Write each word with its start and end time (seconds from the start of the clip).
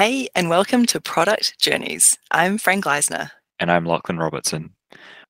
Hey, 0.00 0.28
and 0.34 0.48
welcome 0.48 0.86
to 0.86 0.98
Product 0.98 1.60
Journeys. 1.60 2.16
I'm 2.30 2.56
Fran 2.56 2.80
Gleisner. 2.80 3.32
And 3.58 3.70
I'm 3.70 3.84
Lauchlan 3.84 4.18
Robertson. 4.18 4.70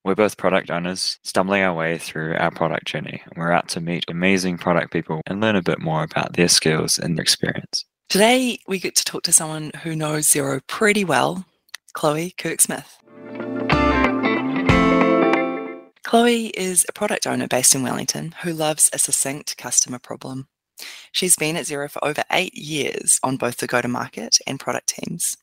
We're 0.05 0.15
both 0.15 0.37
product 0.37 0.71
owners 0.71 1.19
stumbling 1.25 1.61
our 1.61 1.73
way 1.73 1.97
through 1.97 2.37
our 2.37 2.51
product 2.51 2.87
journey. 2.87 3.21
We're 3.35 3.51
out 3.51 3.67
to 3.67 3.81
meet 3.81 4.05
amazing 4.07 4.59
product 4.59 4.93
people 4.93 5.19
and 5.25 5.41
learn 5.41 5.57
a 5.57 5.61
bit 5.61 5.81
more 5.81 6.03
about 6.03 6.37
their 6.37 6.47
skills 6.47 6.97
and 6.97 7.17
their 7.17 7.21
experience. 7.21 7.83
Today, 8.07 8.59
we 8.65 8.79
get 8.79 8.95
to 8.95 9.03
talk 9.03 9.23
to 9.23 9.33
someone 9.33 9.71
who 9.83 9.93
knows 9.93 10.27
Xero 10.27 10.61
pretty 10.67 11.03
well, 11.03 11.43
Chloe 11.91 12.33
Kyrke-Smith. 12.37 12.97
Chloe 16.05 16.45
is 16.47 16.85
a 16.87 16.93
product 16.93 17.27
owner 17.27 17.49
based 17.49 17.75
in 17.75 17.83
Wellington 17.83 18.35
who 18.43 18.53
loves 18.53 18.89
a 18.93 18.99
succinct 18.99 19.57
customer 19.57 19.99
problem. 19.99 20.47
She's 21.11 21.35
been 21.35 21.55
at 21.55 21.65
Xero 21.65 21.89
for 21.89 22.03
over 22.03 22.23
eight 22.31 22.53
years 22.53 23.19
on 23.23 23.37
both 23.37 23.57
the 23.57 23.67
go 23.67 23.81
to 23.81 23.87
market 23.87 24.37
and 24.47 24.59
product 24.59 24.87
teams. 24.87 25.37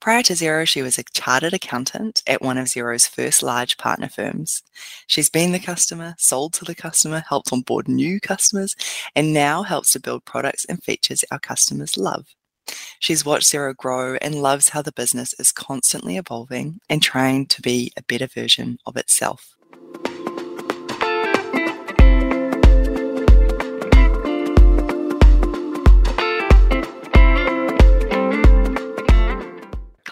Prior 0.00 0.22
to 0.24 0.34
Xero, 0.34 0.68
she 0.68 0.82
was 0.82 0.98
a 0.98 1.04
chartered 1.14 1.54
accountant 1.54 2.22
at 2.26 2.42
one 2.42 2.58
of 2.58 2.66
Xero's 2.66 3.06
first 3.06 3.42
large 3.42 3.78
partner 3.78 4.08
firms. 4.08 4.62
She's 5.06 5.30
been 5.30 5.52
the 5.52 5.58
customer, 5.58 6.14
sold 6.18 6.52
to 6.54 6.64
the 6.66 6.74
customer, 6.74 7.24
helped 7.26 7.52
onboard 7.52 7.88
new 7.88 8.20
customers, 8.20 8.76
and 9.16 9.32
now 9.32 9.62
helps 9.62 9.92
to 9.92 10.00
build 10.00 10.26
products 10.26 10.66
and 10.66 10.82
features 10.82 11.24
our 11.30 11.38
customers 11.38 11.96
love. 11.96 12.26
She's 12.98 13.24
watched 13.24 13.50
Xero 13.50 13.74
grow 13.74 14.16
and 14.16 14.42
loves 14.42 14.68
how 14.70 14.82
the 14.82 14.92
business 14.92 15.34
is 15.38 15.52
constantly 15.52 16.18
evolving 16.18 16.80
and 16.90 17.02
trying 17.02 17.46
to 17.46 17.62
be 17.62 17.92
a 17.96 18.02
better 18.02 18.26
version 18.26 18.78
of 18.84 18.96
itself. 18.96 19.56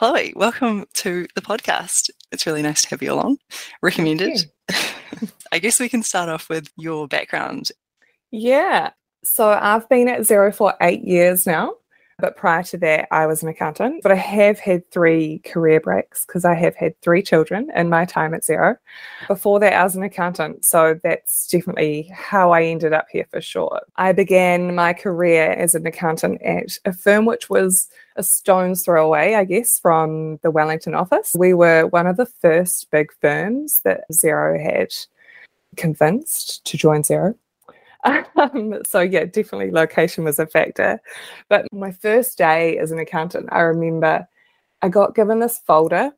Chloe, 0.03 0.33
welcome 0.35 0.85
to 0.95 1.29
the 1.37 1.41
podcast. 1.41 2.11
It's 2.33 2.45
really 2.45 2.61
nice 2.61 2.83
to 2.83 2.89
have 2.89 3.05
you 3.05 3.13
along. 3.13 3.39
Recommended. 3.83 4.51
I 5.53 5.61
guess 5.61 5.79
we 5.79 5.89
can 5.89 6.03
start 6.03 6.29
off 6.29 6.49
with 6.49 6.73
your 6.77 7.07
background. 7.07 7.71
Yeah. 8.33 8.91
So 9.23 9.49
I've 9.49 9.89
been 9.89 10.09
at 10.09 10.23
Xero 10.23 10.53
for 10.53 10.75
eight 10.81 11.05
years 11.05 11.47
now. 11.47 11.75
But 12.23 12.37
prior 12.37 12.63
to 12.63 12.79
that, 12.79 13.09
I 13.11 13.27
was 13.27 13.43
an 13.43 13.49
accountant. 13.49 14.01
But 14.05 14.13
I 14.13 14.15
have 14.15 14.61
had 14.61 14.89
three 14.93 15.41
career 15.41 15.81
breaks 15.81 16.25
because 16.25 16.45
I 16.45 16.55
have 16.55 16.77
had 16.77 16.99
three 17.03 17.21
children 17.21 17.69
in 17.75 17.91
my 17.91 18.05
time 18.05 18.33
at 18.33 18.43
Xero. 18.43 18.77
Before 19.27 19.59
that, 19.59 19.73
I 19.73 19.83
was 19.83 19.97
an 19.97 20.05
accountant. 20.05 20.65
So 20.65 21.01
that's 21.03 21.49
definitely 21.49 22.03
how 22.15 22.53
I 22.53 22.63
ended 22.63 22.93
up 22.93 23.07
here 23.11 23.27
for 23.29 23.41
sure. 23.41 23.81
I 23.97 24.13
began 24.13 24.73
my 24.77 24.93
career 24.93 25.51
as 25.51 25.75
an 25.75 25.85
accountant 25.85 26.41
at 26.43 26.79
a 26.85 26.93
firm 26.93 27.25
which 27.25 27.51
was 27.51 27.89
a 28.15 28.23
stone's 28.23 28.85
throw 28.85 29.05
away, 29.05 29.35
I 29.35 29.45
guess, 29.45 29.81
from 29.81 30.37
the 30.45 30.53
Wellington 30.53 30.95
office. 30.95 31.35
We 31.37 31.55
were 31.55 31.89
one 31.89 32.07
of 32.07 32.17
the 32.17 32.27
first 32.27 32.89
big 32.93 33.13
firms 33.21 33.81
that 33.83 34.05
Xero 34.13 34.63
had 34.63 34.95
convinced 35.77 36.65
to 36.67 36.77
join 36.77 37.03
Xero. 37.03 37.35
Um, 38.05 38.83
so 38.85 39.01
yeah, 39.01 39.25
definitely 39.25 39.71
location 39.71 40.25
was 40.25 40.39
a 40.39 40.47
factor. 40.47 41.01
But 41.49 41.67
my 41.73 41.93
first 41.93 42.37
day 42.37 42.79
as 42.79 42.91
an 42.91 42.99
accountant, 42.99 43.49
I 43.53 43.61
remember 43.61 44.27
I 44.83 44.89
got 44.89 45.15
given 45.15 45.39
this 45.39 45.61
folder 45.67 46.13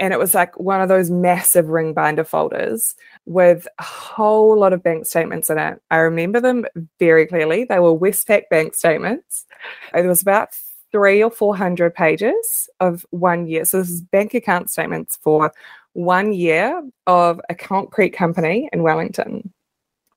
and 0.00 0.12
it 0.12 0.18
was 0.18 0.34
like 0.34 0.58
one 0.58 0.80
of 0.80 0.88
those 0.88 1.10
massive 1.10 1.68
ring 1.68 1.92
binder 1.92 2.24
folders 2.24 2.96
with 3.24 3.68
a 3.78 3.82
whole 3.84 4.58
lot 4.58 4.72
of 4.72 4.82
bank 4.82 5.06
statements 5.06 5.48
in 5.48 5.58
it. 5.58 5.80
I 5.92 5.98
remember 5.98 6.40
them 6.40 6.66
very 6.98 7.26
clearly. 7.26 7.64
They 7.64 7.78
were 7.78 7.96
Westpac 7.96 8.48
bank 8.50 8.74
statements. 8.74 9.46
It 9.94 10.04
was 10.04 10.20
about 10.20 10.48
three 10.90 11.22
or 11.22 11.30
four 11.30 11.56
hundred 11.56 11.94
pages 11.94 12.68
of 12.80 13.06
one 13.10 13.46
year. 13.46 13.64
So 13.64 13.78
this 13.78 13.90
is 13.90 14.02
bank 14.02 14.34
account 14.34 14.70
statements 14.70 15.18
for 15.22 15.52
one 15.92 16.32
year 16.32 16.82
of 17.06 17.40
a 17.48 17.54
concrete 17.54 18.10
company 18.10 18.68
in 18.72 18.82
Wellington. 18.82 19.52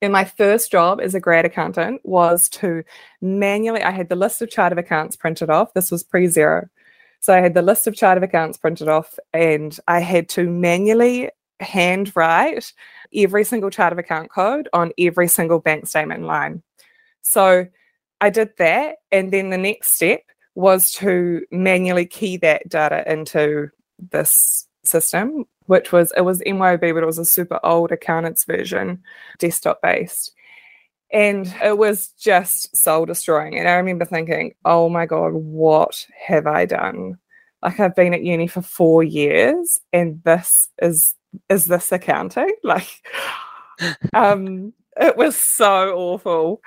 And 0.02 0.12
my 0.14 0.26
first 0.26 0.72
job 0.72 1.00
as 1.02 1.16
a 1.16 1.20
grad 1.20 1.46
accountant 1.46 2.02
was 2.04 2.50
to 2.50 2.84
manually, 3.22 3.82
I 3.82 3.92
had 3.92 4.10
the 4.10 4.16
list 4.16 4.42
of 4.42 4.50
chart 4.50 4.72
of 4.72 4.78
accounts 4.78 5.16
printed 5.16 5.50
off. 5.50 5.74
This 5.74 5.92
was 5.92 6.04
pre-Xero 6.04 6.68
So 7.26 7.34
I 7.34 7.40
had 7.42 7.56
the 7.56 7.62
list 7.64 7.88
of 7.88 7.96
chart 7.96 8.18
of 8.18 8.24
accounts 8.24 8.58
printed 8.58 8.88
off, 8.88 9.18
and 9.34 9.76
I 9.88 10.00
had 10.00 10.30
to 10.30 10.48
manually 10.48 11.32
handwrite 11.60 12.72
every 13.16 13.44
single 13.44 13.70
chart 13.72 13.94
of 13.94 13.98
account 13.98 14.30
code 14.30 14.70
on 14.74 14.92
every 15.00 15.28
single 15.28 15.60
bank 15.60 15.88
statement 15.88 16.24
line. 16.24 16.62
So 17.24 17.66
I 18.22 18.30
did 18.30 18.52
that. 18.60 18.98
And 19.12 19.32
then 19.32 19.50
the 19.50 19.58
next 19.58 19.96
step 19.96 20.22
was 20.54 20.92
to 20.92 21.42
manually 21.52 22.06
key 22.06 22.38
that 22.38 22.70
data 22.70 23.12
into 23.12 23.70
this 24.12 24.68
system 24.88 25.46
which 25.68 25.92
was 25.92 26.12
it 26.16 26.22
was 26.22 26.42
MYOB, 26.42 26.94
but 26.94 27.04
it 27.04 27.06
was 27.06 27.18
a 27.18 27.26
super 27.26 27.60
old 27.64 27.92
accountant's 27.92 28.46
version, 28.46 29.02
desktop 29.40 29.82
based. 29.82 30.32
And 31.12 31.54
it 31.64 31.78
was 31.78 32.10
just 32.20 32.76
soul 32.76 33.06
destroying. 33.06 33.58
And 33.58 33.68
I 33.68 33.74
remember 33.74 34.06
thinking, 34.06 34.54
oh 34.66 34.90
my 34.90 35.06
God, 35.06 35.34
what 35.34 36.06
have 36.28 36.48
I 36.48 36.66
done? 36.66 37.18
Like 37.62 37.80
I've 37.80 37.96
been 37.96 38.14
at 38.14 38.24
uni 38.24 38.48
for 38.48 38.62
four 38.62 39.04
years 39.04 39.80
and 39.94 40.22
this 40.24 40.70
is 40.82 41.16
is 41.50 41.66
this 41.66 41.92
accounting? 41.92 42.54
Like 42.64 42.88
um 44.14 44.74
it 44.98 45.18
was 45.18 45.36
so 45.36 45.96
awful. 45.96 46.62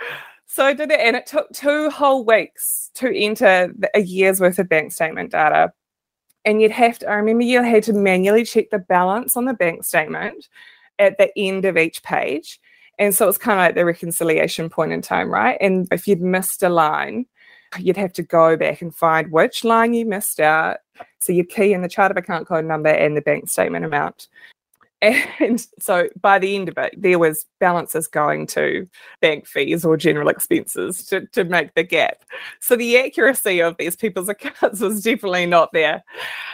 So 0.46 0.64
I 0.64 0.74
did 0.74 0.90
it 0.90 1.00
and 1.00 1.16
it 1.16 1.26
took 1.26 1.50
two 1.52 1.88
whole 1.90 2.24
weeks 2.24 2.90
to 2.94 3.14
enter 3.14 3.72
a 3.94 4.00
year's 4.00 4.40
worth 4.40 4.58
of 4.58 4.68
bank 4.68 4.92
statement 4.92 5.32
data 5.32 5.72
and 6.48 6.62
you'd 6.62 6.70
have 6.70 6.98
to, 7.00 7.06
I 7.06 7.16
remember 7.16 7.44
you 7.44 7.62
had 7.62 7.82
to 7.84 7.92
manually 7.92 8.42
check 8.42 8.70
the 8.70 8.78
balance 8.78 9.36
on 9.36 9.44
the 9.44 9.52
bank 9.52 9.84
statement 9.84 10.48
at 10.98 11.18
the 11.18 11.30
end 11.38 11.66
of 11.66 11.76
each 11.76 12.02
page. 12.02 12.58
And 12.98 13.14
so 13.14 13.28
it's 13.28 13.36
kind 13.36 13.60
of 13.60 13.66
like 13.66 13.74
the 13.74 13.84
reconciliation 13.84 14.70
point 14.70 14.92
in 14.92 15.02
time, 15.02 15.30
right? 15.30 15.58
And 15.60 15.86
if 15.92 16.08
you'd 16.08 16.22
missed 16.22 16.62
a 16.62 16.70
line, 16.70 17.26
you'd 17.78 17.98
have 17.98 18.14
to 18.14 18.22
go 18.22 18.56
back 18.56 18.80
and 18.80 18.94
find 18.94 19.30
which 19.30 19.62
line 19.62 19.92
you 19.92 20.06
missed 20.06 20.40
out. 20.40 20.78
So 21.20 21.34
you'd 21.34 21.50
key 21.50 21.74
in 21.74 21.82
the 21.82 21.88
chart 21.88 22.10
of 22.10 22.16
account 22.16 22.48
code 22.48 22.64
number 22.64 22.88
and 22.88 23.14
the 23.14 23.20
bank 23.20 23.50
statement 23.50 23.84
amount. 23.84 24.28
And 25.00 25.64
so 25.78 26.08
by 26.20 26.38
the 26.38 26.56
end 26.56 26.68
of 26.68 26.76
it, 26.76 26.94
there 26.96 27.18
was 27.18 27.46
balances 27.60 28.08
going 28.08 28.46
to 28.48 28.88
bank 29.20 29.46
fees 29.46 29.84
or 29.84 29.96
general 29.96 30.28
expenses 30.28 31.04
to, 31.06 31.26
to 31.28 31.44
make 31.44 31.74
the 31.74 31.84
gap. 31.84 32.24
So 32.60 32.74
the 32.74 32.98
accuracy 32.98 33.60
of 33.60 33.76
these 33.78 33.94
people's 33.94 34.28
accounts 34.28 34.80
was 34.80 35.02
definitely 35.02 35.46
not 35.46 35.72
there. 35.72 36.02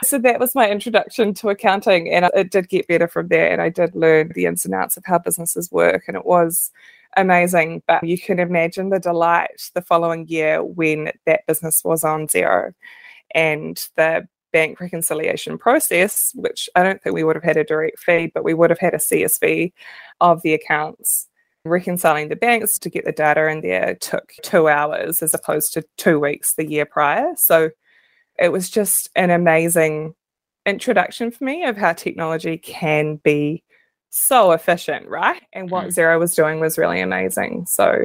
So 0.03 0.19
that 0.19 0.41
was 0.41 0.55
my 0.55 0.71
introduction 0.71 1.33
to 1.35 1.49
accounting. 1.49 2.11
And 2.11 2.27
it 2.35 2.51
did 2.51 2.69
get 2.69 2.87
better 2.87 3.09
from 3.09 3.29
there. 3.29 3.51
And 3.51 3.63
I 3.63 3.71
did 3.71 3.95
learn 3.95 4.33
the 4.35 4.47
ins 4.47 4.65
and 4.65 4.75
outs 4.75 4.97
of 4.97 5.05
how 5.07 5.19
businesses 5.19 5.73
work. 5.73 6.05
And 6.07 6.17
it 6.17 6.27
was 6.27 6.71
amazing. 7.17 7.83
But 7.87 8.05
you 8.05 8.19
can 8.19 8.39
imagine 8.39 8.91
the 8.91 9.01
delight 9.01 9.71
the 9.75 9.83
following 9.83 10.27
year 10.29 10.63
when 10.63 11.13
that 11.25 11.47
business 11.47 11.83
was 11.83 12.05
on 12.05 12.27
Xero 12.27 12.75
and 13.35 13.89
the 13.97 14.29
bank 14.55 14.81
reconciliation 14.81 15.59
process, 15.59 16.31
which 16.37 16.71
I 16.77 16.85
don't 16.85 17.03
think 17.03 17.13
we 17.13 17.25
would 17.25 17.35
have 17.35 17.43
had 17.43 17.57
a 17.57 17.65
direct 17.65 17.99
feed, 17.99 18.31
but 18.33 18.45
we 18.45 18.55
would 18.55 18.71
have 18.71 18.79
had 18.79 18.95
a 18.95 18.99
CSV 18.99 19.73
of 20.21 20.41
the 20.43 20.55
accounts. 20.55 21.29
Reconciling 21.67 22.29
the 22.29 22.37
banks 22.37 22.79
to 22.79 22.91
get 22.91 23.05
the 23.05 23.13
data 23.13 23.49
in 23.49 23.63
there 23.63 23.97
took 23.97 24.33
two 24.43 24.69
hours 24.69 25.23
as 25.23 25.35
opposed 25.35 25.73
to 25.73 25.83
two 25.97 26.21
weeks 26.21 26.55
the 26.55 26.67
year 26.67 26.85
prior. 26.85 27.33
So 27.37 27.71
it 28.39 28.53
was 28.53 28.71
just 28.71 29.09
an 29.17 29.31
amazing 29.31 30.15
introduction 30.67 31.31
for 31.31 31.43
me 31.43 31.65
of 31.65 31.77
how 31.77 31.93
technology 31.93 32.57
can 32.59 33.17
be 33.17 33.65
so 34.11 34.53
efficient, 34.53 35.09
right? 35.09 35.43
And 35.53 35.71
what 35.71 35.87
mm. 35.87 35.95
Xero 35.95 36.19
was 36.19 36.35
doing 36.35 36.61
was 36.61 36.79
really 36.79 37.01
amazing. 37.01 37.67
So, 37.67 38.05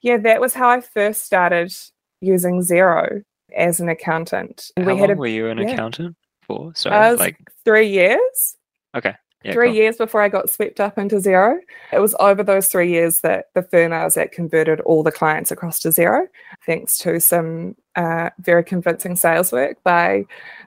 yeah, 0.00 0.18
that 0.18 0.40
was 0.40 0.54
how 0.54 0.68
I 0.68 0.80
first 0.80 1.24
started 1.24 1.74
using 2.20 2.60
Xero 2.60 3.24
as 3.56 3.80
an 3.80 3.88
accountant. 3.88 4.70
How 4.76 4.84
we 4.84 4.96
had 4.96 5.10
a, 5.10 5.14
were 5.14 5.26
you 5.26 5.48
an 5.48 5.58
yeah. 5.58 5.70
accountant 5.70 6.16
for? 6.42 6.72
So 6.74 6.90
like 7.18 7.36
three 7.64 7.88
years. 7.88 8.56
Okay. 8.94 9.14
Yeah, 9.44 9.54
three 9.54 9.68
cool. 9.68 9.76
years 9.76 9.96
before 9.96 10.22
I 10.22 10.28
got 10.28 10.50
swept 10.50 10.78
up 10.78 10.98
into 10.98 11.16
Xero. 11.16 11.58
It 11.92 11.98
was 11.98 12.14
over 12.20 12.44
those 12.44 12.68
three 12.68 12.90
years 12.90 13.22
that 13.22 13.46
the 13.54 13.62
firm 13.62 13.92
I 13.92 14.04
was 14.04 14.16
at 14.16 14.30
converted 14.30 14.80
all 14.82 15.02
the 15.02 15.10
clients 15.10 15.50
across 15.50 15.80
to 15.80 15.88
Xero, 15.88 16.26
thanks 16.64 16.96
to 16.98 17.20
some 17.20 17.74
uh, 17.96 18.30
very 18.38 18.62
convincing 18.62 19.16
sales 19.16 19.50
work 19.50 19.82
by 19.82 20.24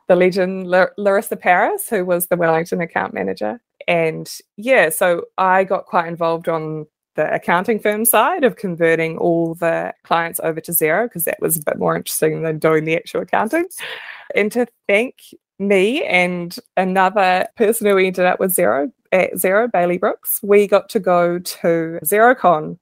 the 0.07 0.15
legend 0.15 0.67
Larissa 0.97 1.37
Paris, 1.37 1.87
who 1.89 2.03
was 2.03 2.27
the 2.27 2.35
Wellington 2.35 2.81
account 2.81 3.13
manager. 3.13 3.61
And 3.87 4.29
yeah, 4.57 4.89
so 4.89 5.23
I 5.37 5.63
got 5.63 5.85
quite 5.85 6.07
involved 6.07 6.49
on 6.49 6.85
the 7.15 7.33
accounting 7.33 7.79
firm 7.79 8.05
side 8.05 8.43
of 8.43 8.57
converting 8.57 9.17
all 9.17 9.55
the 9.55 9.93
clients 10.03 10.39
over 10.43 10.59
to 10.61 10.71
Xero 10.71 11.05
because 11.05 11.25
that 11.25 11.41
was 11.41 11.57
a 11.57 11.63
bit 11.63 11.77
more 11.77 11.95
interesting 11.95 12.43
than 12.43 12.59
doing 12.59 12.85
the 12.85 12.95
actual 12.95 13.21
accounting. 13.21 13.67
And 14.35 14.51
to 14.51 14.67
thank 14.87 15.15
me 15.57 16.03
and 16.03 16.55
another 16.75 17.47
person 17.55 17.87
who 17.87 17.97
ended 17.97 18.25
up 18.25 18.39
with 18.39 18.55
Xero 18.55 18.91
at 19.11 19.33
Xero, 19.33 19.71
Bailey 19.71 19.97
Brooks, 19.97 20.39
we 20.43 20.67
got 20.67 20.89
to 20.89 20.99
go 20.99 21.39
to 21.39 21.99
XeroCon 22.03 22.77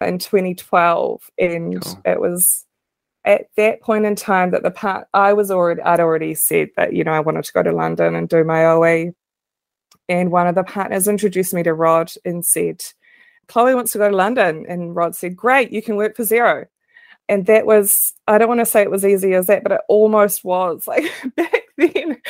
in 0.00 0.18
2012 0.18 1.30
and 1.38 1.82
cool. 1.82 2.02
it 2.04 2.20
was 2.20 2.64
at 3.24 3.46
that 3.56 3.80
point 3.80 4.04
in 4.04 4.14
time 4.14 4.50
that 4.50 4.62
the 4.62 4.70
part 4.70 5.06
I 5.14 5.32
was 5.32 5.50
already 5.50 5.80
I'd 5.82 6.00
already 6.00 6.34
said 6.34 6.68
that 6.76 6.92
you 6.92 7.04
know 7.04 7.12
I 7.12 7.20
wanted 7.20 7.44
to 7.44 7.52
go 7.52 7.62
to 7.62 7.72
London 7.72 8.14
and 8.14 8.28
do 8.28 8.44
my 8.44 8.66
OE, 8.66 9.12
and 10.08 10.30
one 10.30 10.46
of 10.46 10.54
the 10.54 10.64
partners 10.64 11.08
introduced 11.08 11.54
me 11.54 11.62
to 11.62 11.74
Rod 11.74 12.12
and 12.24 12.44
said, 12.44 12.84
"Chloe 13.48 13.74
wants 13.74 13.92
to 13.92 13.98
go 13.98 14.10
to 14.10 14.16
London," 14.16 14.66
and 14.68 14.94
Rod 14.94 15.14
said, 15.14 15.36
"Great, 15.36 15.72
you 15.72 15.82
can 15.82 15.96
work 15.96 16.16
for 16.16 16.22
Xero." 16.22 16.66
And 17.28 17.46
that 17.46 17.64
was 17.64 18.12
I 18.26 18.38
don't 18.38 18.48
want 18.48 18.60
to 18.60 18.66
say 18.66 18.82
it 18.82 18.90
was 18.90 19.04
easy 19.04 19.34
as 19.34 19.46
that, 19.46 19.62
but 19.62 19.72
it 19.72 19.80
almost 19.88 20.44
was 20.44 20.86
like 20.88 21.04
back 21.36 21.62
then. 21.76 22.20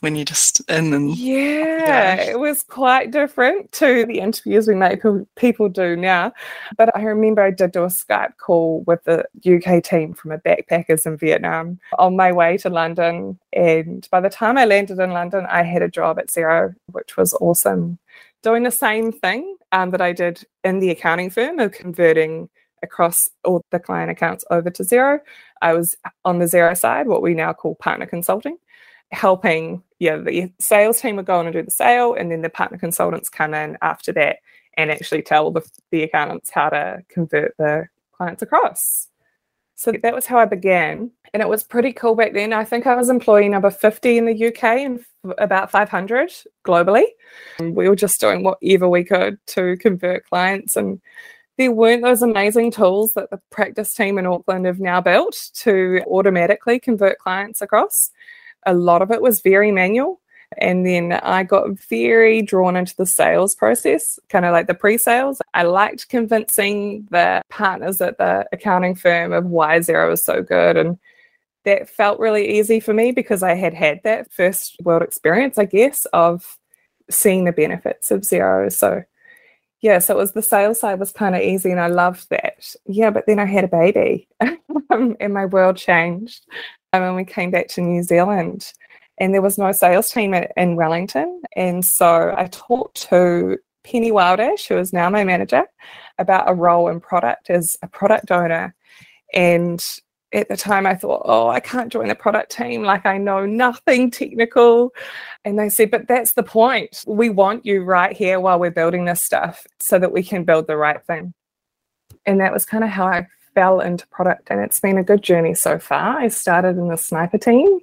When 0.00 0.16
you 0.16 0.24
just 0.24 0.62
and 0.68 0.92
then 0.92 1.08
yeah, 1.08 2.20
it 2.20 2.38
was 2.38 2.62
quite 2.62 3.10
different 3.10 3.72
to 3.72 4.04
the 4.06 4.20
interviews 4.20 4.68
we 4.68 4.74
make 4.74 5.02
people 5.36 5.68
do 5.68 5.96
now. 5.96 6.32
But 6.76 6.94
I 6.96 7.02
remember 7.02 7.42
I 7.42 7.50
did 7.50 7.72
do 7.72 7.84
a 7.84 7.88
Skype 7.88 8.36
call 8.38 8.82
with 8.86 9.02
the 9.04 9.24
UK 9.44 9.82
team 9.82 10.14
from 10.14 10.32
a 10.32 10.38
backpackers 10.38 11.06
in 11.06 11.16
Vietnam 11.16 11.78
on 11.98 12.16
my 12.16 12.32
way 12.32 12.56
to 12.58 12.70
London. 12.70 13.38
And 13.52 14.06
by 14.10 14.20
the 14.20 14.30
time 14.30 14.58
I 14.58 14.64
landed 14.64 14.98
in 14.98 15.10
London, 15.10 15.46
I 15.48 15.62
had 15.62 15.82
a 15.82 15.88
job 15.88 16.18
at 16.18 16.28
Xero, 16.28 16.74
which 16.92 17.16
was 17.16 17.34
awesome. 17.34 17.98
Doing 18.42 18.62
the 18.62 18.70
same 18.70 19.12
thing 19.12 19.56
um, 19.76 19.90
that 19.90 20.00
I 20.00 20.12
did 20.12 20.42
in 20.64 20.80
the 20.80 20.90
accounting 20.90 21.30
firm 21.30 21.58
of 21.58 21.72
converting 21.72 22.48
across 22.82 23.28
all 23.44 23.62
the 23.70 23.78
client 23.78 24.10
accounts 24.10 24.44
over 24.50 24.70
to 24.70 24.82
Xero. 24.82 25.20
I 25.62 25.72
was 25.72 25.96
on 26.24 26.38
the 26.38 26.46
Xero 26.46 26.76
side, 26.76 27.06
what 27.06 27.22
we 27.22 27.34
now 27.34 27.52
call 27.52 27.74
partner 27.76 28.06
consulting 28.06 28.58
helping 29.12 29.82
yeah 29.98 30.16
the 30.16 30.52
sales 30.58 31.00
team 31.00 31.16
would 31.16 31.26
go 31.26 31.38
on 31.38 31.46
and 31.46 31.52
do 31.52 31.62
the 31.62 31.70
sale 31.70 32.14
and 32.14 32.30
then 32.30 32.42
the 32.42 32.50
partner 32.50 32.76
consultants 32.76 33.28
come 33.28 33.54
in 33.54 33.76
after 33.82 34.12
that 34.12 34.38
and 34.76 34.90
actually 34.90 35.22
tell 35.22 35.50
the, 35.50 35.62
the 35.90 36.02
accountants 36.02 36.50
how 36.50 36.68
to 36.68 36.98
convert 37.08 37.54
the 37.56 37.86
clients 38.12 38.42
across 38.42 39.08
so 39.76 39.92
that 39.92 40.14
was 40.14 40.26
how 40.26 40.38
i 40.38 40.44
began 40.44 41.10
and 41.36 41.42
it 41.42 41.48
was 41.50 41.62
pretty 41.62 41.92
cool 41.92 42.14
back 42.14 42.32
then 42.32 42.54
i 42.54 42.64
think 42.64 42.86
i 42.86 42.94
was 42.94 43.10
employee 43.10 43.48
number 43.48 43.70
50 43.70 44.16
in 44.16 44.24
the 44.24 44.46
uk 44.46 44.64
and 44.64 45.04
about 45.36 45.70
500 45.70 46.32
globally 46.64 47.04
we 47.60 47.88
were 47.88 47.96
just 47.96 48.20
doing 48.20 48.42
whatever 48.42 48.88
we 48.88 49.04
could 49.04 49.38
to 49.48 49.76
convert 49.76 50.24
clients 50.24 50.76
and 50.76 50.98
there 51.58 51.72
weren't 51.72 52.02
those 52.02 52.22
amazing 52.22 52.70
tools 52.70 53.12
that 53.14 53.30
the 53.30 53.40
practice 53.50 53.94
team 53.94 54.18
in 54.18 54.26
Auckland 54.26 54.66
have 54.66 54.78
now 54.78 55.00
built 55.00 55.34
to 55.54 56.02
automatically 56.06 56.78
convert 56.78 57.18
clients 57.18 57.62
across 57.62 58.10
a 58.66 58.74
lot 58.74 59.00
of 59.00 59.10
it 59.10 59.22
was 59.22 59.40
very 59.40 59.72
manual. 59.72 60.20
And 60.58 60.86
then 60.86 61.12
I 61.12 61.42
got 61.42 61.78
very 61.88 62.42
drawn 62.42 62.76
into 62.76 62.94
the 62.96 63.06
sales 63.06 63.54
process, 63.54 64.18
kind 64.28 64.44
of 64.44 64.52
like 64.52 64.66
the 64.68 64.74
pre 64.74 64.96
sales. 64.98 65.40
I 65.54 65.62
liked 65.64 66.08
convincing 66.08 67.08
the 67.10 67.42
partners 67.48 68.00
at 68.00 68.18
the 68.18 68.46
accounting 68.52 68.94
firm 68.94 69.32
of 69.32 69.46
why 69.46 69.78
Xero 69.78 70.10
was 70.10 70.24
so 70.24 70.42
good. 70.42 70.76
And 70.76 70.98
that 71.66 71.90
felt 71.90 72.20
really 72.20 72.58
easy 72.58 72.80
for 72.80 72.94
me 72.94 73.10
because 73.10 73.42
I 73.42 73.54
had 73.54 73.74
had 73.74 74.00
that 74.04 74.32
first 74.32 74.76
world 74.82 75.02
experience, 75.02 75.58
I 75.58 75.64
guess, 75.64 76.06
of 76.12 76.56
seeing 77.10 77.44
the 77.44 77.52
benefits 77.52 78.10
of 78.12 78.20
Xero. 78.20 78.72
So, 78.72 79.02
yeah, 79.82 79.98
so 79.98 80.14
it 80.14 80.18
was 80.18 80.32
the 80.32 80.42
sales 80.42 80.80
side 80.80 81.00
was 81.00 81.12
kind 81.12 81.34
of 81.34 81.42
easy 81.42 81.72
and 81.72 81.80
I 81.80 81.88
loved 81.88 82.30
that. 82.30 82.74
Yeah, 82.86 83.10
but 83.10 83.26
then 83.26 83.40
I 83.40 83.46
had 83.46 83.64
a 83.64 83.68
baby 83.68 84.28
um, 84.90 85.16
and 85.20 85.34
my 85.34 85.44
world 85.44 85.76
changed 85.76 86.46
um, 86.92 87.02
when 87.02 87.16
we 87.16 87.24
came 87.24 87.50
back 87.50 87.66
to 87.68 87.82
New 87.82 88.02
Zealand. 88.02 88.72
And 89.18 89.34
there 89.34 89.42
was 89.42 89.58
no 89.58 89.72
sales 89.72 90.10
team 90.10 90.34
in 90.34 90.76
Wellington. 90.76 91.42
And 91.56 91.84
so 91.84 92.34
I 92.36 92.48
talked 92.52 93.08
to 93.08 93.58
Penny 93.82 94.12
Wildash, 94.12 94.68
who 94.68 94.78
is 94.78 94.92
now 94.92 95.10
my 95.10 95.24
manager, 95.24 95.64
about 96.18 96.48
a 96.48 96.54
role 96.54 96.88
in 96.88 97.00
product 97.00 97.50
as 97.50 97.76
a 97.82 97.88
product 97.88 98.30
owner. 98.30 98.74
And 99.34 99.84
at 100.36 100.50
the 100.50 100.56
time, 100.56 100.86
I 100.86 100.94
thought, 100.94 101.22
oh, 101.24 101.48
I 101.48 101.60
can't 101.60 101.90
join 101.90 102.08
the 102.08 102.14
product 102.14 102.52
team. 102.52 102.82
Like, 102.82 103.06
I 103.06 103.16
know 103.16 103.46
nothing 103.46 104.10
technical. 104.10 104.92
And 105.46 105.58
they 105.58 105.70
said, 105.70 105.90
but 105.90 106.06
that's 106.06 106.34
the 106.34 106.42
point. 106.42 107.02
We 107.06 107.30
want 107.30 107.64
you 107.64 107.82
right 107.82 108.14
here 108.14 108.38
while 108.38 108.60
we're 108.60 108.70
building 108.70 109.06
this 109.06 109.22
stuff 109.22 109.66
so 109.80 109.98
that 109.98 110.12
we 110.12 110.22
can 110.22 110.44
build 110.44 110.66
the 110.66 110.76
right 110.76 111.02
thing. 111.06 111.32
And 112.26 112.40
that 112.40 112.52
was 112.52 112.66
kind 112.66 112.84
of 112.84 112.90
how 112.90 113.06
I 113.06 113.26
fell 113.54 113.80
into 113.80 114.06
product 114.08 114.48
and 114.50 114.60
it's 114.60 114.78
been 114.78 114.98
a 114.98 115.02
good 115.02 115.22
journey 115.22 115.54
so 115.54 115.78
far. 115.78 116.18
I 116.18 116.28
started 116.28 116.76
in 116.76 116.88
the 116.88 116.96
sniper 116.96 117.38
team, 117.38 117.78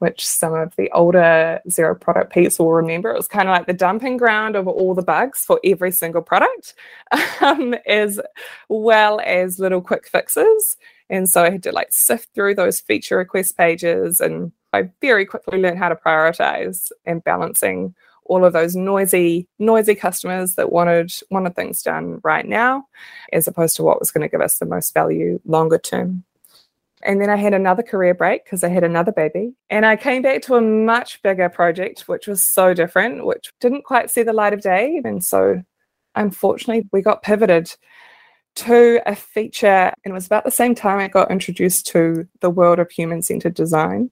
which 0.00 0.26
some 0.26 0.52
of 0.52 0.74
the 0.74 0.90
older 0.90 1.60
Xero 1.68 1.98
product 1.98 2.32
peeps 2.32 2.58
will 2.58 2.72
remember. 2.72 3.10
It 3.10 3.16
was 3.16 3.28
kind 3.28 3.48
of 3.48 3.52
like 3.52 3.68
the 3.68 3.72
dumping 3.72 4.16
ground 4.16 4.56
of 4.56 4.66
all 4.66 4.94
the 4.94 5.02
bugs 5.02 5.44
for 5.44 5.60
every 5.64 5.92
single 5.92 6.22
product, 6.22 6.74
um, 7.40 7.76
as 7.86 8.20
well 8.68 9.20
as 9.24 9.60
little 9.60 9.80
quick 9.80 10.08
fixes. 10.08 10.76
And 11.10 11.28
so 11.28 11.42
I 11.44 11.50
had 11.50 11.62
to 11.64 11.72
like 11.72 11.92
sift 11.92 12.28
through 12.34 12.54
those 12.54 12.80
feature 12.80 13.16
request 13.18 13.56
pages 13.56 14.20
and 14.20 14.52
I 14.72 14.90
very 15.00 15.26
quickly 15.26 15.60
learned 15.60 15.78
how 15.78 15.90
to 15.90 15.96
prioritize 15.96 16.90
and 17.04 17.22
balancing 17.22 17.94
all 18.24 18.44
of 18.44 18.52
those 18.52 18.74
noisy, 18.74 19.48
noisy 19.58 19.94
customers 19.94 20.54
that 20.54 20.72
wanted 20.72 21.12
wanted 21.30 21.54
things 21.56 21.82
done 21.82 22.20
right 22.22 22.46
now, 22.46 22.86
as 23.32 23.46
opposed 23.46 23.76
to 23.76 23.82
what 23.82 23.98
was 24.00 24.10
going 24.10 24.22
to 24.22 24.30
give 24.30 24.40
us 24.40 24.58
the 24.58 24.66
most 24.66 24.94
value 24.94 25.40
longer 25.44 25.78
term. 25.78 26.24
And 27.02 27.20
then 27.20 27.30
I 27.30 27.36
had 27.36 27.52
another 27.52 27.82
career 27.82 28.14
break 28.14 28.44
because 28.44 28.62
I 28.62 28.68
had 28.68 28.84
another 28.84 29.10
baby. 29.10 29.54
And 29.70 29.84
I 29.84 29.96
came 29.96 30.22
back 30.22 30.40
to 30.42 30.54
a 30.54 30.60
much 30.60 31.20
bigger 31.22 31.48
project, 31.48 32.02
which 32.02 32.28
was 32.28 32.44
so 32.44 32.74
different, 32.74 33.26
which 33.26 33.52
didn't 33.60 33.84
quite 33.84 34.10
see 34.10 34.22
the 34.22 34.32
light 34.32 34.52
of 34.52 34.60
day. 34.60 35.00
And 35.04 35.22
so, 35.24 35.62
unfortunately, 36.14 36.88
we 36.92 37.02
got 37.02 37.22
pivoted 37.22 37.74
to 38.56 39.00
a 39.06 39.14
feature. 39.14 39.92
And 40.04 40.12
it 40.12 40.12
was 40.12 40.26
about 40.26 40.44
the 40.44 40.50
same 40.50 40.74
time 40.74 40.98
I 40.98 41.08
got 41.08 41.30
introduced 41.30 41.86
to 41.88 42.26
the 42.40 42.50
world 42.50 42.78
of 42.78 42.90
human 42.90 43.22
centered 43.22 43.54
design. 43.54 44.10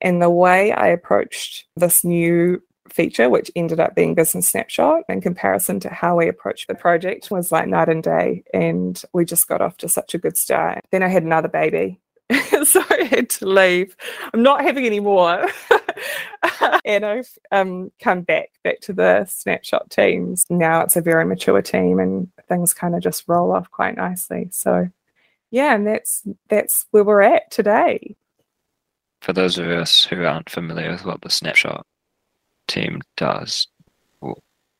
And 0.00 0.20
the 0.20 0.30
way 0.30 0.72
I 0.72 0.88
approached 0.88 1.66
this 1.76 2.04
new 2.04 2.62
feature, 2.90 3.28
which 3.28 3.50
ended 3.56 3.80
up 3.80 3.94
being 3.94 4.14
Business 4.14 4.48
Snapshot, 4.48 5.02
in 5.08 5.20
comparison 5.20 5.80
to 5.80 5.88
how 5.88 6.16
we 6.16 6.28
approached 6.28 6.68
the 6.68 6.74
project, 6.74 7.30
was 7.30 7.52
like 7.52 7.68
night 7.68 7.88
and 7.88 8.02
day. 8.02 8.44
And 8.52 9.00
we 9.12 9.24
just 9.24 9.48
got 9.48 9.60
off 9.60 9.76
to 9.78 9.88
such 9.88 10.14
a 10.14 10.18
good 10.18 10.36
start. 10.36 10.84
Then 10.90 11.02
I 11.02 11.08
had 11.08 11.22
another 11.22 11.48
baby. 11.48 12.00
so 12.64 12.82
I 12.90 13.04
had 13.04 13.30
to 13.30 13.46
leave. 13.46 13.96
I'm 14.32 14.42
not 14.42 14.62
having 14.62 14.84
any 14.84 15.00
more. 15.00 15.48
and 16.84 17.04
I've 17.04 17.30
um, 17.50 17.90
come 18.00 18.22
back 18.22 18.50
back 18.64 18.80
to 18.82 18.92
the 18.92 19.24
snapshot 19.26 19.90
teams. 19.90 20.46
Now 20.50 20.80
it's 20.80 20.96
a 20.96 21.00
very 21.00 21.24
mature 21.24 21.62
team 21.62 21.98
and 21.98 22.28
things 22.48 22.74
kind 22.74 22.94
of 22.94 23.02
just 23.02 23.24
roll 23.26 23.52
off 23.52 23.70
quite 23.70 23.96
nicely. 23.96 24.48
So 24.50 24.88
yeah, 25.50 25.74
and 25.74 25.86
that's 25.86 26.22
that's 26.48 26.86
where 26.90 27.04
we're 27.04 27.22
at 27.22 27.50
today. 27.50 28.16
For 29.22 29.32
those 29.32 29.58
of 29.58 29.68
us 29.68 30.04
who 30.04 30.24
aren't 30.24 30.50
familiar 30.50 30.90
with 30.90 31.04
what 31.04 31.20
the 31.22 31.30
snapshot 31.30 31.86
team 32.68 33.02
does. 33.16 33.68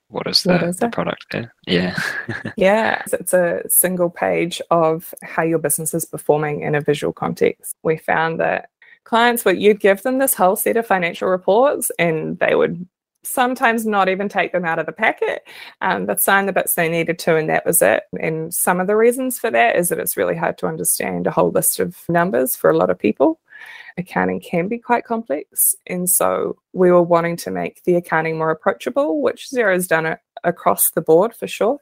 What 0.08 0.28
is 0.28 0.44
the, 0.44 0.52
what 0.52 0.62
is 0.62 0.76
the 0.76 0.88
product 0.88 1.26
there? 1.32 1.52
Yeah. 1.66 1.98
yeah. 2.56 3.02
It's 3.12 3.34
a 3.34 3.62
single 3.68 4.08
page 4.08 4.62
of 4.70 5.12
how 5.22 5.42
your 5.42 5.58
business 5.58 5.94
is 5.94 6.04
performing 6.04 6.62
in 6.62 6.76
a 6.76 6.80
visual 6.80 7.12
context. 7.12 7.74
We 7.82 7.96
found 7.96 8.38
that 8.38 8.70
clients 9.06 9.44
would 9.44 9.58
you'd 9.58 9.80
give 9.80 10.02
them 10.02 10.18
this 10.18 10.34
whole 10.34 10.56
set 10.56 10.76
of 10.76 10.86
financial 10.86 11.28
reports 11.28 11.90
and 11.98 12.38
they 12.40 12.54
would 12.54 12.86
sometimes 13.22 13.86
not 13.86 14.08
even 14.08 14.28
take 14.28 14.52
them 14.52 14.64
out 14.64 14.78
of 14.78 14.86
the 14.86 14.92
packet, 14.92 15.42
um, 15.80 16.06
but 16.06 16.20
sign 16.20 16.46
the 16.46 16.52
bits 16.52 16.74
they 16.74 16.88
needed 16.88 17.18
to, 17.18 17.36
and 17.36 17.48
that 17.48 17.66
was 17.66 17.82
it. 17.82 18.04
And 18.20 18.54
some 18.54 18.80
of 18.80 18.86
the 18.86 18.96
reasons 18.96 19.38
for 19.38 19.50
that 19.50 19.76
is 19.76 19.88
that 19.88 19.98
it's 19.98 20.16
really 20.16 20.36
hard 20.36 20.58
to 20.58 20.66
understand 20.66 21.26
a 21.26 21.30
whole 21.30 21.50
list 21.50 21.80
of 21.80 21.96
numbers 22.08 22.54
for 22.54 22.70
a 22.70 22.76
lot 22.76 22.90
of 22.90 22.98
people 22.98 23.40
accounting 23.96 24.40
can 24.40 24.68
be 24.68 24.78
quite 24.78 25.04
complex. 25.04 25.74
And 25.86 26.08
so 26.08 26.58
we 26.72 26.90
were 26.90 27.02
wanting 27.02 27.36
to 27.38 27.50
make 27.50 27.82
the 27.84 27.96
accounting 27.96 28.36
more 28.36 28.50
approachable, 28.50 29.22
which 29.22 29.48
Xero's 29.48 29.86
done 29.86 30.06
it 30.06 30.18
across 30.44 30.90
the 30.90 31.00
board 31.00 31.34
for 31.34 31.46
sure. 31.46 31.78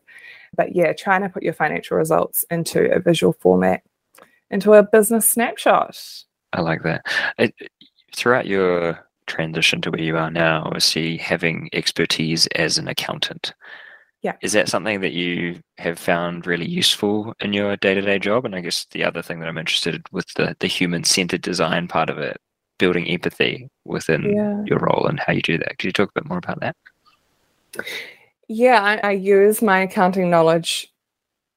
But 0.56 0.76
yeah, 0.76 0.92
trying 0.92 1.22
to 1.22 1.28
put 1.28 1.42
your 1.42 1.52
financial 1.52 1.96
results 1.96 2.44
into 2.50 2.90
a 2.92 3.00
visual 3.00 3.32
format, 3.32 3.82
into 4.50 4.74
a 4.74 4.82
business 4.82 5.28
snapshot. 5.28 5.98
I 6.54 6.60
like 6.60 6.82
that. 6.84 7.04
It, 7.38 7.54
throughout 8.14 8.46
your 8.46 9.06
transition 9.26 9.80
to 9.82 9.90
where 9.90 10.00
you 10.00 10.16
are 10.16 10.30
now, 10.30 10.62
obviously 10.64 11.16
having 11.16 11.68
expertise 11.72 12.46
as 12.54 12.78
an 12.78 12.88
accountant 12.88 13.52
yeah. 14.24 14.36
Is 14.40 14.54
that 14.54 14.70
something 14.70 15.02
that 15.02 15.12
you 15.12 15.60
have 15.76 15.98
found 15.98 16.46
really 16.46 16.66
useful 16.66 17.34
in 17.40 17.52
your 17.52 17.76
day 17.76 17.92
to 17.92 18.00
day 18.00 18.18
job? 18.18 18.46
And 18.46 18.56
I 18.56 18.62
guess 18.62 18.86
the 18.86 19.04
other 19.04 19.20
thing 19.20 19.38
that 19.40 19.48
I'm 19.50 19.58
interested 19.58 20.02
with 20.12 20.26
the, 20.32 20.56
the 20.60 20.66
human 20.66 21.04
centered 21.04 21.42
design 21.42 21.88
part 21.88 22.08
of 22.08 22.16
it, 22.16 22.38
building 22.78 23.06
empathy 23.06 23.68
within 23.84 24.34
yeah. 24.34 24.62
your 24.64 24.78
role 24.78 25.06
and 25.06 25.20
how 25.20 25.34
you 25.34 25.42
do 25.42 25.58
that. 25.58 25.76
Could 25.78 25.84
you 25.84 25.92
talk 25.92 26.08
a 26.08 26.20
bit 26.20 26.26
more 26.26 26.38
about 26.38 26.58
that? 26.60 26.74
Yeah, 28.48 28.82
I, 28.82 29.08
I 29.08 29.10
use 29.10 29.60
my 29.60 29.80
accounting 29.80 30.30
knowledge 30.30 30.90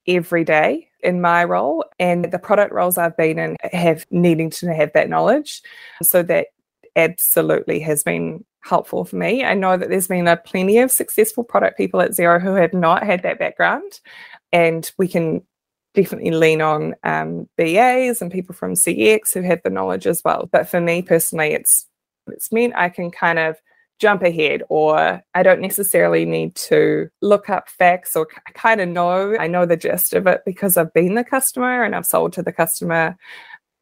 every 0.06 0.44
day 0.44 0.87
in 1.02 1.22
my 1.22 1.44
role 1.44 1.86
and 2.00 2.32
the 2.32 2.40
product 2.40 2.74
roles 2.74 2.98
I've 2.98 3.18
been 3.18 3.40
in 3.40 3.56
have 3.72 4.06
needing 4.12 4.50
to 4.52 4.74
have 4.74 4.92
that 4.94 5.10
knowledge. 5.10 5.62
So 6.02 6.24
that 6.24 6.48
absolutely 6.96 7.80
has 7.80 8.04
been 8.04 8.44
helpful 8.62 9.06
for 9.06 9.16
me. 9.16 9.44
I 9.44 9.54
know 9.54 9.78
that 9.78 9.90
there's 9.90 10.08
been 10.08 10.28
a 10.28 10.38
plenty 10.38 10.80
of 10.80 10.92
successful 10.92 11.44
product 11.44 11.78
people 11.78 12.02
at 12.02 12.12
Xero 12.12 12.42
who 12.42 12.56
have 12.56 12.74
not 12.74 13.04
had 13.04 13.24
that 13.24 13.40
background, 13.40 14.00
and 14.52 14.92
we 14.98 15.08
can 15.08 15.42
definitely 15.94 16.32
lean 16.32 16.62
on 16.62 16.96
um, 17.04 17.48
BAs 17.58 18.22
and 18.22 18.32
people 18.32 18.54
from 18.54 18.74
CX 18.74 19.34
who 19.34 19.42
have 19.42 19.62
the 19.64 19.70
knowledge 19.70 20.06
as 20.06 20.22
well. 20.24 20.50
But 20.52 20.68
for 20.68 20.82
me 20.82 21.02
personally, 21.02 21.54
it's 21.54 21.86
it's 22.28 22.52
meant 22.52 22.76
I 22.76 22.90
can 22.90 23.10
kind 23.10 23.40
of 23.40 23.58
jump 24.00 24.22
ahead 24.22 24.64
or 24.70 25.22
I 25.34 25.44
don't 25.44 25.62
necessarily 25.62 26.26
need 26.26 26.56
to 26.56 27.10
look 27.22 27.50
up 27.50 27.70
facts 27.70 28.16
or 28.16 28.28
I 28.48 28.52
kind 28.52 28.80
of 28.82 28.90
know 28.90 29.36
I 29.40 29.48
know 29.48 29.66
the 29.66 29.78
gist 29.78 30.14
of 30.14 30.28
it 30.28 30.42
because 30.46 30.78
I've 30.78 30.94
been 30.94 31.16
the 31.16 31.24
customer 31.24 31.84
and 31.84 31.96
I've 31.96 32.06
sold 32.06 32.34
to 32.34 32.44
the 32.44 32.52
customer. 32.52 33.18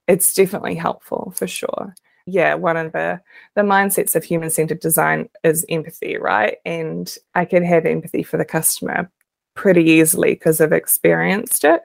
It's 0.08 0.34
definitely 0.34 0.76
helpful 0.76 1.34
for 1.36 1.48
sure. 1.48 1.94
Yeah, 2.28 2.56
one 2.56 2.78
of 2.78 2.92
the 2.92 3.22
the 3.56 3.62
mindsets 3.62 4.16
of 4.16 4.24
human 4.24 4.50
centered 4.50 4.80
design 4.80 5.30
is 5.44 5.66
empathy, 5.70 6.18
right? 6.18 6.58
And 6.66 7.16
I 7.36 7.46
can 7.46 7.64
have 7.64 7.86
empathy 7.86 8.24
for 8.24 8.38
the 8.38 8.46
customer 8.46 9.12
pretty 9.56 9.84
easily 9.84 10.34
because 10.34 10.60
I've 10.62 10.74
experienced 10.74 11.64
it. 11.64 11.82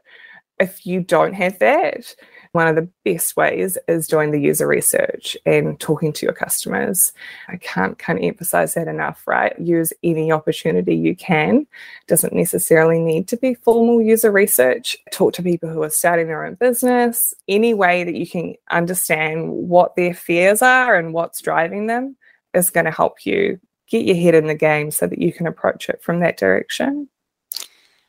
If 0.59 0.87
you 0.87 1.01
don't 1.01 1.35
have 1.35 1.59
that, 1.59 2.15
one 2.53 2.67
of 2.67 2.75
the 2.75 2.89
best 3.05 3.37
ways 3.37 3.79
is 3.87 4.09
doing 4.09 4.33
the 4.33 4.41
user 4.41 4.67
research 4.67 5.37
and 5.47 5.79
talking 5.79 6.13
to 6.13 6.27
your 6.27 6.33
customers. 6.33 7.13
I 7.49 7.57
can't 7.57 7.99
kind 7.99 8.19
of 8.19 8.25
emphasize 8.25 8.75
that 8.75 8.89
enough, 8.89 9.23
right? 9.27 9.59
Use 9.59 9.93
any 10.03 10.33
opportunity 10.33 10.97
you 10.97 11.15
can. 11.15 11.67
Doesn't 12.09 12.33
necessarily 12.33 12.99
need 12.99 13.29
to 13.29 13.37
be 13.37 13.55
formal 13.55 14.03
user 14.03 14.33
research. 14.33 14.97
Talk 15.13 15.35
to 15.35 15.43
people 15.43 15.71
who 15.71 15.83
are 15.83 15.91
starting 15.91 16.27
their 16.27 16.45
own 16.45 16.55
business. 16.55 17.33
Any 17.47 17.73
way 17.73 18.03
that 18.03 18.17
you 18.17 18.27
can 18.27 18.55
understand 18.71 19.51
what 19.51 19.95
their 19.95 20.15
fears 20.15 20.61
are 20.61 20.97
and 20.97 21.15
what's 21.15 21.41
driving 21.41 21.87
them 21.87 22.17
is 22.53 22.71
going 22.71 22.87
to 22.87 22.91
help 22.91 23.25
you 23.25 23.61
get 23.89 24.05
your 24.05 24.17
head 24.17 24.35
in 24.35 24.49
the 24.49 24.55
game 24.55 24.91
so 24.91 25.07
that 25.07 25.21
you 25.21 25.33
can 25.33 25.47
approach 25.47 25.89
it 25.89 26.03
from 26.03 26.21
that 26.21 26.37
direction. 26.37 27.09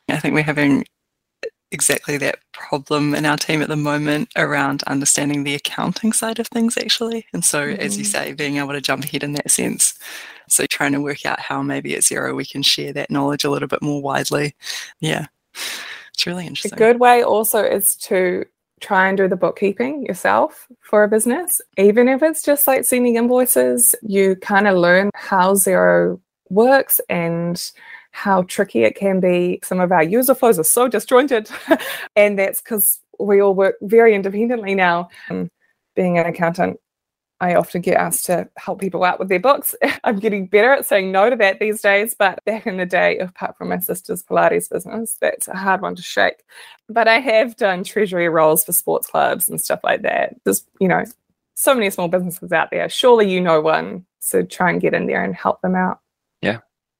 I 0.09 0.17
think 0.17 0.33
we're 0.33 0.43
having 0.43 0.83
exactly 1.71 2.17
that 2.17 2.39
problem 2.51 3.15
in 3.15 3.25
our 3.25 3.37
team 3.37 3.61
at 3.61 3.69
the 3.69 3.75
moment 3.75 4.29
around 4.35 4.83
understanding 4.83 5.43
the 5.43 5.55
accounting 5.55 6.13
side 6.13 6.39
of 6.39 6.47
things 6.47 6.77
actually. 6.77 7.25
And 7.33 7.43
so 7.43 7.67
mm-hmm. 7.67 7.81
as 7.81 7.97
you 7.97 8.03
mm-hmm. 8.03 8.11
say 8.11 8.33
being 8.33 8.57
able 8.57 8.73
to 8.73 8.81
jump 8.81 9.03
ahead 9.05 9.23
in 9.23 9.33
that 9.33 9.49
sense. 9.49 9.97
So 10.47 10.65
trying 10.65 10.91
to 10.91 11.01
work 11.01 11.25
out 11.25 11.39
how 11.39 11.61
maybe 11.61 11.95
at 11.95 12.01
Xero 12.01 12.35
we 12.35 12.45
can 12.45 12.61
share 12.61 12.93
that 12.93 13.09
knowledge 13.09 13.43
a 13.43 13.49
little 13.49 13.67
bit 13.67 13.81
more 13.81 14.01
widely. 14.01 14.55
Yeah. 14.99 15.27
It's 16.13 16.27
really 16.27 16.45
interesting. 16.45 16.73
a 16.73 16.77
good 16.77 16.99
way 16.99 17.23
also 17.23 17.63
is 17.63 17.95
to 17.97 18.45
try 18.81 19.07
and 19.07 19.17
do 19.17 19.27
the 19.27 19.35
bookkeeping 19.35 20.05
yourself 20.05 20.67
for 20.81 21.03
a 21.03 21.07
business. 21.07 21.61
Even 21.77 22.07
if 22.07 22.21
it's 22.21 22.43
just 22.43 22.67
like 22.67 22.83
sending 22.83 23.15
invoices 23.15 23.95
you 24.01 24.35
kind 24.37 24.67
of 24.67 24.77
learn 24.77 25.09
how 25.13 25.53
Xero 25.53 26.19
works 26.49 26.99
and 27.09 27.71
how 28.11 28.43
tricky 28.43 28.83
it 28.83 28.95
can 28.95 29.19
be. 29.19 29.59
Some 29.63 29.79
of 29.79 29.91
our 29.91 30.03
user 30.03 30.35
flows 30.35 30.59
are 30.59 30.63
so 30.63 30.87
disjointed, 30.87 31.49
and 32.15 32.37
that's 32.37 32.61
because 32.61 32.99
we 33.19 33.41
all 33.41 33.53
work 33.53 33.75
very 33.81 34.13
independently 34.13 34.75
now. 34.75 35.09
Um, 35.29 35.49
being 35.95 36.17
an 36.17 36.25
accountant, 36.25 36.79
I 37.41 37.55
often 37.55 37.81
get 37.81 37.97
asked 37.97 38.27
to 38.27 38.47
help 38.57 38.79
people 38.79 39.03
out 39.03 39.19
with 39.19 39.29
their 39.29 39.39
books. 39.39 39.73
I'm 40.03 40.19
getting 40.19 40.45
better 40.47 40.71
at 40.71 40.85
saying 40.85 41.11
no 41.11 41.29
to 41.29 41.35
that 41.37 41.59
these 41.59 41.81
days, 41.81 42.13
but 42.13 42.43
back 42.45 42.67
in 42.67 42.77
the 42.77 42.85
day, 42.85 43.17
apart 43.17 43.57
from 43.57 43.69
my 43.69 43.79
sister's 43.79 44.21
Pilates 44.23 44.69
business, 44.69 45.17
that's 45.19 45.47
a 45.47 45.55
hard 45.55 45.81
one 45.81 45.95
to 45.95 46.01
shake. 46.01 46.43
But 46.87 47.07
I 47.07 47.19
have 47.19 47.55
done 47.55 47.83
treasury 47.83 48.29
roles 48.29 48.63
for 48.63 48.73
sports 48.73 49.07
clubs 49.07 49.49
and 49.49 49.59
stuff 49.59 49.79
like 49.83 50.03
that. 50.03 50.35
There's, 50.43 50.63
you 50.79 50.87
know, 50.87 51.03
so 51.55 51.73
many 51.73 51.89
small 51.89 52.07
businesses 52.07 52.51
out 52.51 52.69
there. 52.71 52.89
Surely 52.89 53.31
you 53.31 53.41
know 53.41 53.61
one. 53.61 54.05
So 54.19 54.43
try 54.43 54.69
and 54.69 54.81
get 54.81 54.93
in 54.93 55.07
there 55.07 55.23
and 55.23 55.35
help 55.35 55.61
them 55.61 55.75
out. 55.75 56.00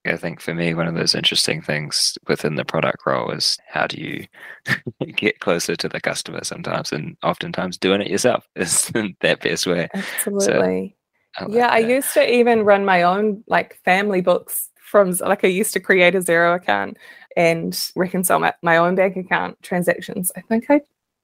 I 0.04 0.16
think 0.16 0.40
for 0.40 0.52
me, 0.52 0.74
one 0.74 0.88
of 0.88 0.94
those 0.94 1.14
interesting 1.14 1.62
things 1.62 2.18
within 2.26 2.56
the 2.56 2.64
product 2.64 3.06
role 3.06 3.30
is 3.30 3.56
how 3.68 3.86
do 3.86 4.00
you 4.00 4.26
get 5.16 5.38
closer 5.40 5.76
to 5.76 5.88
the 5.88 6.00
customer 6.00 6.42
sometimes, 6.42 6.92
and 6.92 7.16
oftentimes 7.22 7.78
doing 7.78 8.00
it 8.00 8.10
yourself 8.10 8.48
is 8.56 8.90
that 9.20 9.40
best 9.40 9.66
way. 9.66 9.88
Absolutely. 9.94 10.96
So, 11.36 11.44
I 11.44 11.44
like 11.44 11.54
yeah, 11.54 11.68
that. 11.68 11.72
I 11.72 11.78
used 11.78 12.12
to 12.14 12.32
even 12.32 12.64
run 12.64 12.84
my 12.84 13.02
own 13.02 13.44
like 13.46 13.76
family 13.84 14.20
books 14.20 14.70
from 14.92 15.12
like 15.20 15.44
I 15.44 15.48
used 15.48 15.72
to 15.72 15.80
create 15.80 16.14
a 16.14 16.18
Xero 16.18 16.54
account 16.54 16.98
and 17.36 17.90
reconcile 17.96 18.40
my, 18.40 18.52
my 18.62 18.76
own 18.76 18.94
bank 18.94 19.16
account 19.16 19.62
transactions. 19.62 20.30
I 20.36 20.42
think 20.42 20.66
I 20.68 20.82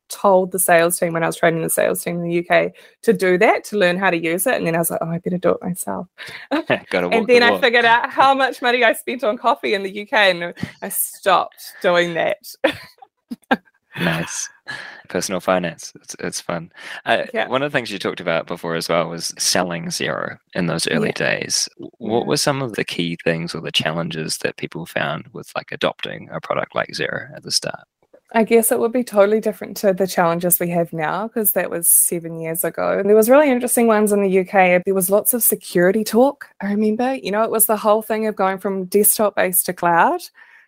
told 0.09 0.53
the 0.53 0.59
sales 0.59 0.99
team 0.99 1.13
when 1.13 1.23
I 1.23 1.27
was 1.27 1.37
training 1.37 1.63
the 1.63 1.71
sales 1.71 2.03
team 2.03 2.17
in 2.17 2.23
the 2.23 2.49
UK 2.49 2.73
to 3.03 3.13
do 3.13 3.39
that 3.39 3.65
to 3.65 3.77
learn 3.77 3.99
how 3.99 4.11
to 4.11 4.17
use 4.17 4.47
it. 4.47 4.55
And 4.55 4.67
then 4.67 4.75
I 4.75 4.79
was 4.79 4.91
like, 4.91 5.01
oh, 5.03 5.09
I 5.09 5.19
better 5.19 5.39
do 5.39 5.51
it 5.51 5.63
myself. 5.63 6.07
and 6.51 6.67
then 6.69 7.27
the 7.27 7.43
I 7.43 7.61
figured 7.61 7.85
out 7.85 8.11
how 8.11 8.35
much 8.35 8.63
money 8.63 8.85
I 8.85 8.93
spent 8.93 9.25
on 9.25 9.37
coffee 9.37 9.75
in 9.75 9.83
the 9.83 10.03
UK 10.03 10.13
and 10.13 10.55
I 10.83 10.89
stopped 10.89 11.75
doing 11.83 12.15
that. 12.15 12.39
nice. 13.99 14.49
Personal 15.09 15.41
finance. 15.41 15.93
It's, 16.03 16.17
it's 16.21 16.41
fun. 16.41 16.71
Uh, 17.07 17.25
yeah. 17.33 17.49
One 17.49 17.63
of 17.63 17.73
the 17.73 17.77
things 17.77 17.91
you 17.91 17.99
talked 17.99 18.21
about 18.21 18.47
before 18.47 18.75
as 18.75 18.89
well 18.89 19.09
was 19.09 19.33
selling 19.39 19.87
Xero 19.87 20.37
in 20.55 20.67
those 20.67 20.87
early 20.89 21.09
yeah. 21.19 21.39
days. 21.41 21.69
What 21.77 22.27
were 22.27 22.37
some 22.37 22.61
of 22.61 22.75
the 22.75 22.85
key 22.85 23.17
things 23.25 23.55
or 23.55 23.63
the 23.63 23.73
challenges 23.73 24.39
that 24.39 24.59
people 24.59 24.85
found 24.85 25.29
with 25.33 25.51
like 25.57 25.73
adopting 25.73 26.29
a 26.31 26.41
product 26.41 26.75
like 26.75 26.91
Xero 26.91 27.35
at 27.35 27.43
the 27.43 27.51
start? 27.51 27.87
I 28.33 28.45
guess 28.45 28.71
it 28.71 28.79
would 28.79 28.93
be 28.93 29.05
totally 29.05 29.41
different 29.41 29.77
to 29.79 29.95
the 29.95 30.07
challenges 30.07 30.61
we 30.61 30.69
have 30.69 30.93
now 30.93 31.29
because 31.29 31.53
that 31.53 31.71
was 31.71 31.89
seven 31.89 32.39
years 32.39 32.63
ago. 32.63 32.99
And 32.99 33.09
there 33.09 33.17
was 33.17 33.31
really 33.31 33.51
interesting 33.51 33.87
ones 33.87 34.13
in 34.13 34.23
the 34.23 34.41
UK. 34.41 34.83
There 34.85 34.95
was 34.95 35.09
lots 35.09 35.33
of 35.33 35.43
security 35.43 36.05
talk. 36.05 36.47
I 36.61 36.67
remember, 36.67 37.15
you 37.15 37.31
know, 37.31 37.43
it 37.43 37.51
was 37.51 37.65
the 37.65 37.77
whole 37.79 38.03
thing 38.03 38.27
of 38.27 38.37
going 38.37 38.59
from 38.59 38.85
desktop 38.85 39.35
based 39.35 39.65
to 39.67 39.73
cloud. 39.73 40.21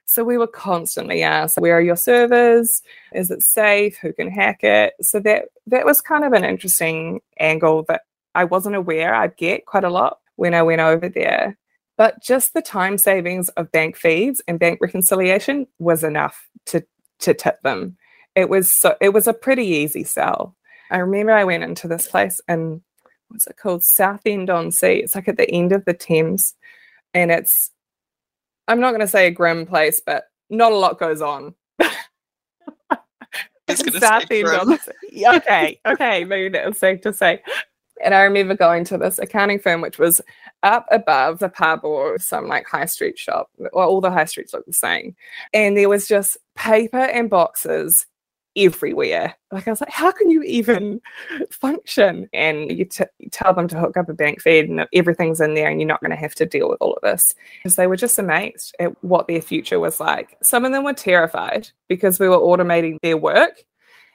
So 0.06 0.24
we 0.24 0.38
were 0.38 0.46
constantly 0.46 1.22
asked, 1.22 1.58
where 1.58 1.76
are 1.76 1.82
your 1.82 1.96
servers? 1.96 2.82
Is 3.12 3.30
it 3.30 3.42
safe? 3.42 3.96
Who 3.98 4.12
can 4.14 4.30
hack 4.30 4.64
it? 4.64 4.94
So 5.02 5.20
that 5.20 5.44
that 5.66 5.84
was 5.84 6.00
kind 6.00 6.24
of 6.24 6.32
an 6.32 6.44
interesting 6.44 7.20
angle 7.38 7.84
that 7.88 8.02
I 8.34 8.44
wasn't 8.44 8.76
aware 8.76 9.14
I'd 9.14 9.36
get 9.36 9.66
quite 9.66 9.84
a 9.84 9.90
lot 9.90 10.18
when 10.36 10.54
I 10.54 10.62
went 10.62 10.80
over 10.80 11.10
there. 11.10 11.58
But 11.98 12.22
just 12.22 12.54
the 12.54 12.62
time 12.62 12.96
savings 12.96 13.50
of 13.50 13.70
bank 13.70 13.96
feeds 13.96 14.40
and 14.48 14.58
bank 14.58 14.78
reconciliation 14.80 15.66
was 15.78 16.02
enough 16.02 16.48
to 16.66 16.82
to 17.20 17.34
tip 17.34 17.60
them. 17.62 17.96
It 18.34 18.48
was 18.48 18.70
so 18.70 18.96
it 19.00 19.10
was 19.10 19.26
a 19.26 19.34
pretty 19.34 19.66
easy 19.66 20.04
sell. 20.04 20.56
I 20.90 20.98
remember 20.98 21.32
I 21.32 21.44
went 21.44 21.64
into 21.64 21.88
this 21.88 22.08
place 22.08 22.40
and 22.48 22.80
what's 23.28 23.46
it 23.46 23.56
called? 23.56 23.84
Southend 23.84 24.50
on 24.50 24.70
Sea. 24.70 24.96
It's 24.96 25.14
like 25.14 25.28
at 25.28 25.36
the 25.36 25.50
end 25.50 25.72
of 25.72 25.84
the 25.84 25.94
Thames. 25.94 26.54
And 27.14 27.30
it's 27.30 27.70
I'm 28.68 28.80
not 28.80 28.92
gonna 28.92 29.08
say 29.08 29.26
a 29.26 29.30
grim 29.30 29.66
place, 29.66 30.00
but 30.04 30.24
not 30.48 30.72
a 30.72 30.76
lot 30.76 30.98
goes 30.98 31.22
on. 31.22 31.54
Southend 33.70 34.48
on 34.48 34.78
Sea. 34.78 35.26
Okay, 35.26 35.80
okay, 35.86 36.24
maybe 36.24 36.48
that's 36.48 36.78
safe 36.78 37.00
to 37.02 37.12
say. 37.12 37.42
And 38.02 38.14
I 38.14 38.22
remember 38.22 38.54
going 38.56 38.84
to 38.86 38.98
this 38.98 39.18
accounting 39.18 39.58
firm, 39.58 39.80
which 39.80 39.98
was 39.98 40.20
up 40.62 40.86
above 40.90 41.38
the 41.38 41.48
pub 41.48 41.84
or 41.84 42.18
some 42.18 42.46
like 42.46 42.66
high 42.66 42.86
street 42.86 43.18
shop. 43.18 43.50
Well, 43.58 43.88
all 43.88 44.00
the 44.00 44.10
high 44.10 44.24
streets 44.24 44.52
look 44.52 44.66
the 44.66 44.72
same. 44.72 45.14
And 45.52 45.76
there 45.76 45.88
was 45.88 46.08
just 46.08 46.36
paper 46.60 46.98
and 46.98 47.30
boxes 47.30 48.06
everywhere. 48.54 49.34
Like 49.50 49.66
I 49.66 49.70
was 49.70 49.80
like, 49.80 49.90
how 49.90 50.10
can 50.10 50.28
you 50.28 50.42
even 50.42 51.00
function? 51.50 52.28
And 52.34 52.70
you, 52.70 52.84
t- 52.84 53.04
you, 53.18 53.30
tell 53.30 53.54
them 53.54 53.66
to 53.68 53.78
hook 53.78 53.96
up 53.96 54.08
a 54.08 54.12
bank 54.12 54.42
feed 54.42 54.68
and 54.68 54.86
everything's 54.92 55.40
in 55.40 55.54
there 55.54 55.70
and 55.70 55.80
you're 55.80 55.88
not 55.88 56.00
going 56.00 56.10
to 56.10 56.16
have 56.16 56.34
to 56.34 56.46
deal 56.46 56.68
with 56.68 56.78
all 56.82 56.92
of 56.94 57.02
this. 57.02 57.34
Because 57.58 57.76
they 57.76 57.86
were 57.86 57.96
just 57.96 58.18
amazed 58.18 58.76
at 58.78 58.92
what 59.02 59.26
their 59.26 59.40
future 59.40 59.80
was 59.80 60.00
like. 60.00 60.36
Some 60.42 60.64
of 60.64 60.72
them 60.72 60.84
were 60.84 60.92
terrified 60.92 61.68
because 61.88 62.20
we 62.20 62.28
were 62.28 62.36
automating 62.36 62.98
their 63.00 63.16
work 63.16 63.64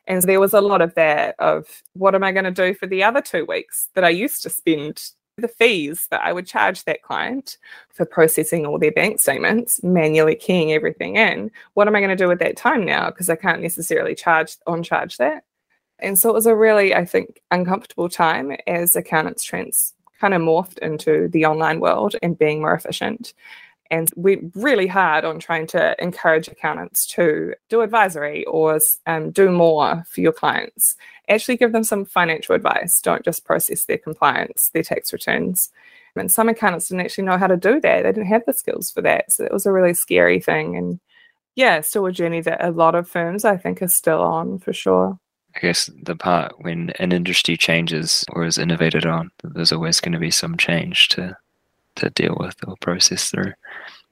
and 0.06 0.22
there 0.22 0.40
was 0.40 0.54
a 0.54 0.62
lot 0.62 0.82
of 0.82 0.94
that 0.94 1.36
of 1.40 1.82
what 1.94 2.14
am 2.14 2.24
I 2.24 2.32
going 2.32 2.46
to 2.46 2.52
do 2.52 2.76
for 2.76 2.86
the 2.86 3.04
other 3.04 3.22
two 3.22 3.46
weeks 3.46 3.90
that 3.96 4.04
I 4.04 4.10
used 4.10 4.44
to 4.44 4.52
spend 4.52 5.10
the 5.38 5.48
fees 5.48 6.08
that 6.12 6.22
I 6.22 6.32
would 6.32 6.48
charge 6.48 6.84
that 6.86 7.02
client 7.02 7.58
for 7.90 8.06
processing 8.06 8.66
all 8.66 8.80
their 8.80 8.92
bank 8.92 9.20
statements, 9.20 9.84
manually 9.84 10.36
keying 10.36 10.72
everything 10.72 11.18
in. 11.18 11.52
What 11.74 11.88
am 11.88 11.96
I 11.96 12.00
going 12.00 12.10
to 12.10 12.16
do 12.16 12.30
with 12.30 12.40
that 12.40 12.56
time 12.58 12.86
now? 12.86 13.10
Because 13.10 13.30
I 13.30 13.36
can't 13.36 13.62
necessarily 13.62 14.16
charge 14.16 14.56
on 14.66 14.82
charge 14.82 15.18
that. 15.18 15.44
And 16.00 16.18
so 16.18 16.30
it 16.30 16.34
was 16.34 16.46
a 16.46 16.56
really, 16.56 16.96
I 16.96 17.06
think, 17.06 17.42
uncomfortable 17.52 18.10
time 18.10 18.56
as 18.68 18.96
accountants 18.96 19.44
trends 19.44 19.94
kind 20.20 20.34
of 20.34 20.42
morphed 20.42 20.78
into 20.80 21.28
the 21.30 21.46
online 21.46 21.82
world 21.82 22.16
and 22.22 22.40
being 22.40 22.62
more 22.62 22.74
efficient. 22.74 23.34
And 23.92 24.12
we're 24.16 24.42
really 24.56 24.88
hard 24.88 25.26
on 25.26 25.40
trying 25.40 25.68
to 25.68 25.96
encourage 26.02 26.48
accountants 26.48 27.06
to 27.08 27.54
do 27.70 27.82
advisory 27.82 28.44
or 28.46 28.80
um, 29.06 29.32
do 29.32 29.52
more 29.52 30.04
for 30.10 30.22
your 30.22 30.32
clients. 30.32 30.96
Actually, 31.30 31.58
give 31.58 31.72
them 31.72 31.84
some 31.84 32.06
financial 32.06 32.56
advice. 32.56 33.00
Don't 33.00 33.24
just 33.24 33.46
process 33.46 33.86
their 33.86 33.98
compliance, 33.98 34.70
their 34.74 34.84
tax 34.84 35.14
returns. 35.14 35.70
And 36.16 36.32
some 36.32 36.50
accountants 36.50 36.88
didn't 36.88 37.06
actually 37.06 37.26
know 37.26 37.38
how 37.38 37.48
to 37.48 37.58
do 37.58 37.80
that. 37.82 38.04
They 38.04 38.12
didn't 38.12 38.28
have 38.28 38.46
the 38.46 38.54
skills 38.54 38.90
for 38.90 39.02
that. 39.02 39.32
So 39.32 39.44
it 39.44 39.52
was 39.52 39.66
a 39.66 39.72
really 39.72 39.94
scary 39.94 40.40
thing. 40.40 40.76
And 40.78 41.00
yeah, 41.56 41.82
still 41.82 42.06
a 42.06 42.12
journey 42.12 42.42
that 42.42 42.64
a 42.64 42.72
lot 42.72 42.96
of 42.96 43.10
firms, 43.10 43.46
I 43.46 43.58
think, 43.58 43.82
are 43.82 43.88
still 43.88 44.22
on 44.22 44.60
for 44.60 44.74
sure. 44.74 45.20
I 45.56 45.60
guess 45.60 45.90
the 46.04 46.16
part 46.16 46.54
when 46.60 46.92
an 47.00 47.12
industry 47.12 47.56
changes 47.56 48.26
or 48.34 48.46
is 48.46 48.58
innovated 48.58 49.06
on, 49.06 49.32
there's 49.44 49.72
always 49.72 50.02
going 50.02 50.12
to 50.12 50.20
be 50.20 50.32
some 50.32 50.58
change 50.58 51.08
to 51.10 51.38
to 51.96 52.10
deal 52.12 52.36
with 52.40 52.56
or 52.68 52.76
process 52.82 53.30
through. 53.30 53.54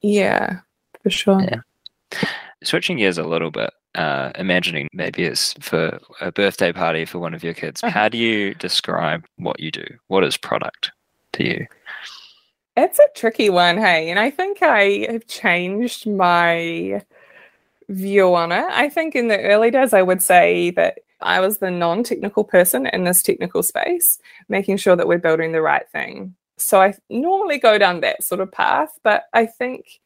Yeah, 0.01 0.59
for 1.01 1.09
sure. 1.09 1.41
Yeah. 1.41 1.61
Switching 2.63 2.97
gears 2.97 3.17
a 3.17 3.23
little 3.23 3.51
bit, 3.51 3.71
uh, 3.95 4.31
imagining 4.35 4.87
maybe 4.93 5.23
it's 5.23 5.53
for 5.59 5.99
a 6.21 6.31
birthday 6.31 6.71
party 6.71 7.05
for 7.05 7.19
one 7.19 7.33
of 7.33 7.43
your 7.43 7.53
kids. 7.53 7.81
How 7.81 8.09
do 8.09 8.17
you 8.17 8.53
describe 8.55 9.25
what 9.37 9.59
you 9.59 9.71
do? 9.71 9.85
What 10.07 10.23
is 10.23 10.37
product 10.37 10.91
to 11.33 11.43
you? 11.43 11.67
It's 12.75 12.99
a 12.99 13.07
tricky 13.15 13.49
one, 13.49 13.77
hey. 13.77 14.09
And 14.09 14.19
I 14.19 14.29
think 14.29 14.63
I 14.63 15.07
have 15.09 15.27
changed 15.27 16.07
my 16.07 17.03
view 17.89 18.33
on 18.33 18.51
it. 18.51 18.65
I 18.69 18.89
think 18.89 19.15
in 19.15 19.27
the 19.27 19.39
early 19.41 19.69
days, 19.69 19.93
I 19.93 20.01
would 20.01 20.21
say 20.21 20.71
that 20.71 20.99
I 21.21 21.39
was 21.39 21.57
the 21.57 21.71
non 21.71 22.03
technical 22.03 22.43
person 22.43 22.87
in 22.87 23.03
this 23.03 23.21
technical 23.21 23.63
space, 23.63 24.19
making 24.49 24.77
sure 24.77 24.95
that 24.95 25.07
we're 25.07 25.19
building 25.19 25.51
the 25.51 25.61
right 25.61 25.87
thing. 25.89 26.35
So 26.63 26.81
I 26.81 26.93
normally 27.09 27.57
go 27.57 27.77
down 27.77 28.01
that 28.01 28.23
sort 28.23 28.41
of 28.41 28.51
path. 28.51 28.97
But 29.03 29.23
I 29.33 29.45
think 29.45 29.99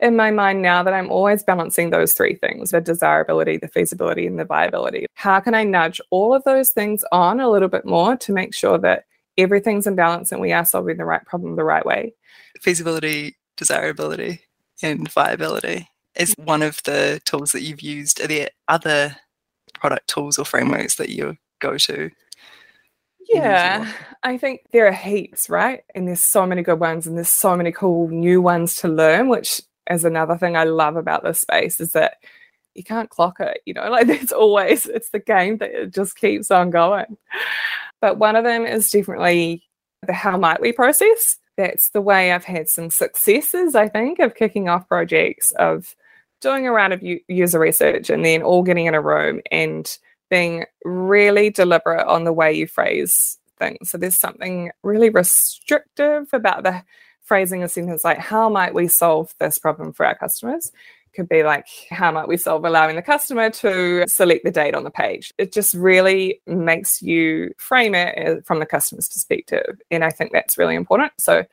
in 0.00 0.16
my 0.16 0.30
mind 0.30 0.62
now 0.62 0.82
that 0.82 0.94
I'm 0.94 1.10
always 1.10 1.42
balancing 1.42 1.90
those 1.90 2.12
three 2.12 2.34
things 2.34 2.70
the 2.70 2.80
desirability, 2.80 3.56
the 3.56 3.68
feasibility, 3.68 4.26
and 4.26 4.38
the 4.38 4.44
viability. 4.44 5.06
How 5.14 5.40
can 5.40 5.54
I 5.54 5.64
nudge 5.64 6.00
all 6.10 6.34
of 6.34 6.44
those 6.44 6.70
things 6.70 7.04
on 7.12 7.40
a 7.40 7.50
little 7.50 7.68
bit 7.68 7.84
more 7.84 8.16
to 8.16 8.32
make 8.32 8.54
sure 8.54 8.78
that 8.78 9.04
everything's 9.38 9.86
in 9.86 9.94
balance 9.94 10.30
and 10.32 10.40
we 10.40 10.52
are 10.52 10.64
solving 10.64 10.96
the 10.96 11.04
right 11.04 11.24
problem 11.24 11.56
the 11.56 11.64
right 11.64 11.86
way? 11.86 12.14
Feasibility, 12.60 13.36
desirability, 13.56 14.40
and 14.82 15.10
viability 15.10 15.88
is 16.16 16.34
one 16.38 16.62
of 16.62 16.82
the 16.84 17.20
tools 17.24 17.52
that 17.52 17.62
you've 17.62 17.80
used. 17.80 18.20
Are 18.20 18.28
there 18.28 18.50
other 18.68 19.16
product 19.74 20.08
tools 20.08 20.38
or 20.38 20.44
frameworks 20.44 20.96
that 20.96 21.08
you 21.08 21.36
go 21.60 21.76
to? 21.78 22.10
Yeah, 23.34 23.92
I 24.22 24.38
think 24.38 24.62
there 24.72 24.86
are 24.86 24.92
heaps, 24.92 25.48
right? 25.50 25.82
And 25.94 26.06
there's 26.08 26.22
so 26.22 26.46
many 26.46 26.62
good 26.62 26.80
ones, 26.80 27.06
and 27.06 27.16
there's 27.16 27.28
so 27.28 27.56
many 27.56 27.72
cool 27.72 28.08
new 28.08 28.40
ones 28.40 28.76
to 28.76 28.88
learn, 28.88 29.28
which 29.28 29.62
is 29.90 30.04
another 30.04 30.36
thing 30.36 30.56
I 30.56 30.64
love 30.64 30.96
about 30.96 31.24
this 31.24 31.40
space 31.40 31.80
is 31.80 31.92
that 31.92 32.18
you 32.74 32.82
can't 32.82 33.10
clock 33.10 33.40
it, 33.40 33.60
you 33.66 33.74
know, 33.74 33.88
like 33.90 34.08
it's 34.08 34.32
always, 34.32 34.86
it's 34.86 35.10
the 35.10 35.18
game 35.18 35.58
that 35.58 35.70
it 35.70 35.92
just 35.94 36.16
keeps 36.16 36.50
on 36.50 36.70
going. 36.70 37.16
But 38.00 38.18
one 38.18 38.36
of 38.36 38.44
them 38.44 38.66
is 38.66 38.90
definitely 38.90 39.62
the 40.06 40.12
how 40.12 40.36
might 40.36 40.60
we 40.60 40.72
process. 40.72 41.38
That's 41.56 41.90
the 41.90 42.00
way 42.00 42.32
I've 42.32 42.44
had 42.44 42.68
some 42.68 42.90
successes, 42.90 43.74
I 43.74 43.88
think, 43.88 44.18
of 44.18 44.34
kicking 44.34 44.68
off 44.68 44.88
projects, 44.88 45.52
of 45.52 45.94
doing 46.40 46.66
a 46.66 46.72
round 46.72 46.92
of 46.92 47.02
user 47.28 47.58
research 47.58 48.10
and 48.10 48.24
then 48.24 48.42
all 48.42 48.62
getting 48.62 48.86
in 48.86 48.94
a 48.94 49.00
room 49.00 49.40
and 49.50 49.96
being 50.34 50.64
really 50.84 51.48
deliberate 51.48 52.04
on 52.08 52.24
the 52.24 52.32
way 52.32 52.52
you 52.52 52.66
phrase 52.66 53.38
things. 53.60 53.88
So 53.90 53.98
there's 53.98 54.18
something 54.18 54.72
really 54.82 55.08
restrictive 55.08 56.26
about 56.32 56.64
the 56.64 56.82
phrasing 57.22 57.62
a 57.62 57.68
sentence 57.68 58.02
like, 58.02 58.18
How 58.18 58.48
might 58.48 58.74
we 58.74 58.88
solve 58.88 59.32
this 59.38 59.58
problem 59.58 59.92
for 59.92 60.04
our 60.04 60.16
customers? 60.16 60.72
Could 61.14 61.28
be 61.28 61.44
like, 61.44 61.68
How 61.88 62.10
might 62.10 62.26
we 62.26 62.36
solve 62.36 62.64
allowing 62.64 62.96
the 62.96 63.02
customer 63.02 63.48
to 63.48 64.08
select 64.08 64.44
the 64.44 64.50
date 64.50 64.74
on 64.74 64.82
the 64.82 64.90
page? 64.90 65.32
It 65.38 65.52
just 65.52 65.72
really 65.72 66.40
makes 66.48 67.00
you 67.00 67.54
frame 67.56 67.94
it 67.94 68.44
from 68.44 68.58
the 68.58 68.66
customer's 68.66 69.08
perspective. 69.08 69.80
And 69.92 70.02
I 70.02 70.10
think 70.10 70.32
that's 70.32 70.58
really 70.58 70.74
important. 70.74 71.12
So, 71.20 71.44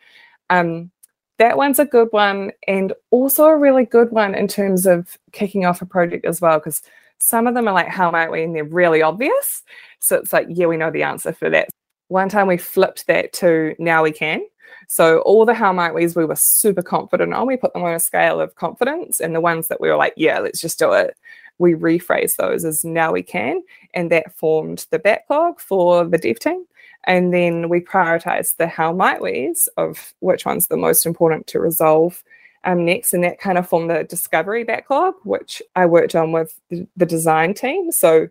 um, 0.50 0.90
that 1.38 1.56
one's 1.56 1.78
a 1.78 1.86
good 1.86 2.08
one 2.10 2.52
and 2.68 2.94
also 3.12 3.46
a 3.46 3.58
really 3.58 3.86
good 3.86 4.10
one 4.12 4.34
in 4.34 4.48
terms 4.48 4.88
of 4.88 5.20
kicking 5.34 5.66
off 5.66 5.84
a 5.84 5.86
project 5.86 6.26
as 6.26 6.42
well 6.42 6.58
because 6.58 6.82
some 7.22 7.48
of 7.48 7.54
them 7.54 7.68
are 7.68 7.74
like 7.74 7.88
how 7.88 8.12
might 8.12 8.32
we 8.32 8.44
and 8.44 8.56
they're 8.56 8.64
really 8.64 9.02
obvious 9.02 9.64
so 10.00 10.18
it's 10.18 10.34
like 10.34 10.48
yeah 10.50 10.66
we 10.66 10.78
know 10.78 10.92
the 10.92 11.04
answer 11.04 11.32
for 11.32 11.50
that 11.50 11.70
one 12.08 12.30
time 12.30 12.48
we 12.48 12.58
flipped 12.58 13.08
that 13.08 13.32
to 13.32 13.76
now 13.80 14.04
we 14.04 14.12
can 14.12 14.42
so 14.88 15.20
all 15.20 15.46
the 15.46 15.54
how 15.54 15.72
might 15.72 15.94
we's 15.94 16.18
we 16.18 16.26
were 16.26 16.36
super 16.36 16.82
confident 16.82 17.34
on, 17.34 17.48
we 17.48 17.58
put 17.58 17.74
them 17.74 17.84
on 17.84 17.94
a 17.94 18.00
scale 18.00 18.42
of 18.42 18.56
confidence, 18.56 19.20
and 19.20 19.34
the 19.34 19.40
ones 19.40 19.68
that 19.68 19.80
we 19.80 19.90
were 19.90 19.96
like, 19.96 20.14
yeah, 20.18 20.40
let's 20.40 20.60
just 20.60 20.80
do 20.80 20.92
it. 20.92 21.16
We 21.60 21.76
rephrase 21.76 22.36
those 22.36 22.66
as 22.66 22.84
now 22.84 23.12
we 23.14 23.24
can, 23.24 23.62
and 23.94 24.12
that 24.12 24.36
formed 24.36 24.88
the 24.90 25.00
backlog 25.00 25.60
for 25.60 26.06
the 26.06 26.18
dev 26.18 26.40
team. 26.40 26.66
And 27.06 27.34
then 27.34 27.70
we 27.70 27.80
prioritized 27.80 28.58
the 28.58 28.68
how 28.68 28.94
might 28.94 29.22
we's 29.22 29.68
of 29.78 30.14
which 30.20 30.46
one's 30.46 30.68
the 30.68 30.78
most 30.78 31.06
important 31.06 31.48
to 31.48 31.60
resolve 31.60 32.24
um, 32.64 32.86
next, 32.86 33.14
and 33.14 33.24
that 33.24 33.40
kind 33.40 33.58
of 33.58 33.68
formed 33.68 33.90
the 33.90 34.04
discovery 34.04 34.64
backlog, 34.64 35.16
which 35.24 35.62
I 35.76 35.86
worked 35.86 36.16
on 36.16 36.32
with 36.32 36.60
the, 36.70 37.06
design 37.06 37.54
team. 37.54 37.92
So 37.92 38.28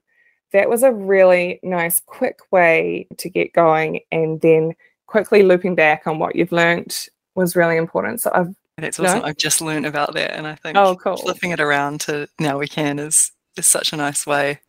that 0.53 0.69
was 0.69 0.83
a 0.83 0.93
really 0.93 1.61
nice, 1.62 2.01
quick 2.01 2.38
way 2.51 3.07
to 3.19 3.29
get 3.29 3.53
going, 3.53 4.01
and 4.12 4.40
then 4.40 4.75
quickly 5.07 5.43
looping 5.43 5.75
back 5.75 6.07
on 6.07 6.19
what 6.19 6.37
you've 6.37 6.53
learned 6.53 7.09
was 7.35 7.57
really 7.57 7.77
important. 7.77 8.21
So 8.21 8.31
I've 8.33 8.55
that's 8.79 8.99
awesome. 8.99 9.21
No? 9.21 9.25
I've 9.25 9.37
just 9.37 9.61
learned 9.61 9.87
about 9.87 10.14
that, 10.14 10.33
and 10.35 10.47
I 10.47 10.55
think 10.55 10.77
oh, 10.77 10.97
cool. 10.97 11.16
flipping 11.16 11.51
it 11.51 11.61
around 11.61 12.01
to 12.03 12.29
now 12.38 12.59
we 12.59 12.69
can 12.69 12.99
is 12.99 13.33
is 13.57 13.66
such 13.66 13.93
a 13.93 13.97
nice 13.97 14.27
way. 14.27 14.61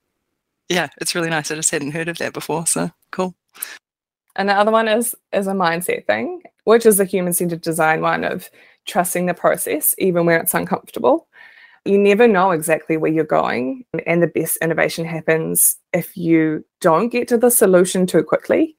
Yeah, 0.70 0.90
it's 1.00 1.16
really 1.16 1.30
nice. 1.30 1.52
I 1.52 1.56
just 1.56 1.72
hadn't 1.72 1.92
heard 1.92 2.08
of 2.08 2.18
that 2.18 2.34
before, 2.34 2.66
so 2.66 2.92
cool. 3.12 3.36
And 4.36 4.50
the 4.50 4.54
other 4.54 4.72
one 4.72 4.88
is 4.88 5.16
is 5.34 5.48
a 5.48 5.54
mindset 5.54 6.06
thing, 6.06 6.44
which 6.64 6.86
is 6.86 6.98
the 6.98 7.06
human 7.06 7.34
centered 7.34 7.62
design 7.62 8.02
one 8.02 8.24
of 8.24 8.50
trusting 8.86 9.26
the 9.26 9.34
process, 9.34 9.96
even 9.98 10.26
when 10.26 10.42
it's 10.42 10.54
uncomfortable. 10.54 11.28
You 11.86 11.98
never 11.98 12.28
know 12.28 12.52
exactly 12.52 12.98
where 12.98 13.12
you're 13.12 13.24
going, 13.24 13.86
and 14.06 14.22
the 14.22 14.28
best 14.28 14.58
innovation 14.62 15.06
happens 15.06 15.78
if 15.94 16.16
you 16.16 16.64
don't 16.80 17.10
get 17.10 17.28
to 17.30 17.38
the 17.38 17.50
solution 17.50 18.06
too 18.06 18.24
quickly 18.24 18.78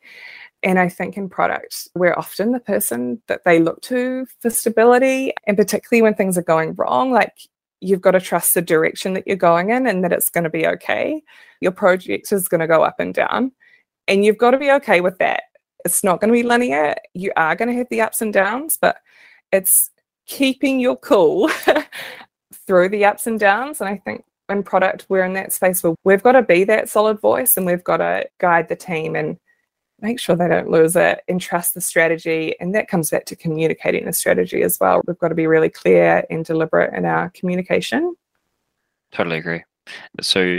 and 0.62 0.78
I 0.78 0.88
think 0.88 1.16
in 1.16 1.28
product, 1.28 1.88
we're 1.94 2.14
often 2.14 2.52
the 2.52 2.60
person 2.60 3.20
that 3.26 3.42
they 3.44 3.58
look 3.58 3.82
to 3.82 4.26
for 4.40 4.50
stability. 4.50 5.32
And 5.46 5.56
particularly 5.56 6.02
when 6.02 6.14
things 6.14 6.38
are 6.38 6.42
going 6.42 6.74
wrong, 6.74 7.10
like 7.10 7.36
you've 7.80 8.00
got 8.00 8.12
to 8.12 8.20
trust 8.20 8.54
the 8.54 8.62
direction 8.62 9.14
that 9.14 9.26
you're 9.26 9.36
going 9.36 9.70
in 9.70 9.86
and 9.86 10.04
that 10.04 10.12
it's 10.12 10.30
going 10.30 10.44
to 10.44 10.50
be 10.50 10.66
okay. 10.66 11.20
Your 11.60 11.72
project 11.72 12.30
is 12.30 12.46
going 12.46 12.60
to 12.60 12.68
go 12.68 12.84
up 12.84 13.00
and 13.00 13.12
down. 13.12 13.50
And 14.06 14.24
you've 14.24 14.38
got 14.38 14.52
to 14.52 14.58
be 14.58 14.70
okay 14.70 15.00
with 15.00 15.18
that. 15.18 15.44
It's 15.84 16.04
not 16.04 16.20
going 16.20 16.32
to 16.32 16.40
be 16.40 16.44
linear. 16.44 16.94
You 17.14 17.32
are 17.36 17.56
going 17.56 17.68
to 17.68 17.74
have 17.74 17.88
the 17.90 18.00
ups 18.00 18.20
and 18.20 18.32
downs, 18.32 18.78
but 18.80 18.98
it's 19.52 19.90
keeping 20.26 20.80
your 20.80 20.96
cool 20.96 21.50
through 22.66 22.88
the 22.88 23.04
ups 23.04 23.26
and 23.26 23.38
downs. 23.38 23.80
And 23.80 23.88
I 23.88 23.96
think 23.98 24.24
in 24.48 24.62
product, 24.62 25.06
we're 25.08 25.24
in 25.24 25.34
that 25.34 25.52
space 25.52 25.82
where 25.82 25.94
we've 26.04 26.22
got 26.22 26.32
to 26.32 26.42
be 26.42 26.64
that 26.64 26.88
solid 26.88 27.20
voice 27.20 27.56
and 27.56 27.66
we've 27.66 27.84
got 27.84 27.98
to 27.98 28.26
guide 28.38 28.68
the 28.68 28.76
team 28.76 29.14
and 29.16 29.38
make 30.00 30.18
sure 30.18 30.34
they 30.34 30.48
don't 30.48 30.70
lose 30.70 30.96
it 30.96 31.22
and 31.28 31.40
trust 31.40 31.74
the 31.74 31.80
strategy. 31.80 32.54
And 32.60 32.74
that 32.74 32.88
comes 32.88 33.10
back 33.10 33.24
to 33.26 33.36
communicating 33.36 34.04
the 34.04 34.12
strategy 34.12 34.62
as 34.62 34.78
well. 34.80 35.00
We've 35.06 35.18
got 35.18 35.28
to 35.28 35.34
be 35.34 35.46
really 35.46 35.70
clear 35.70 36.24
and 36.28 36.44
deliberate 36.44 36.92
in 36.94 37.04
our 37.04 37.30
communication. 37.30 38.14
Totally 39.12 39.38
agree. 39.38 39.62
So 40.20 40.58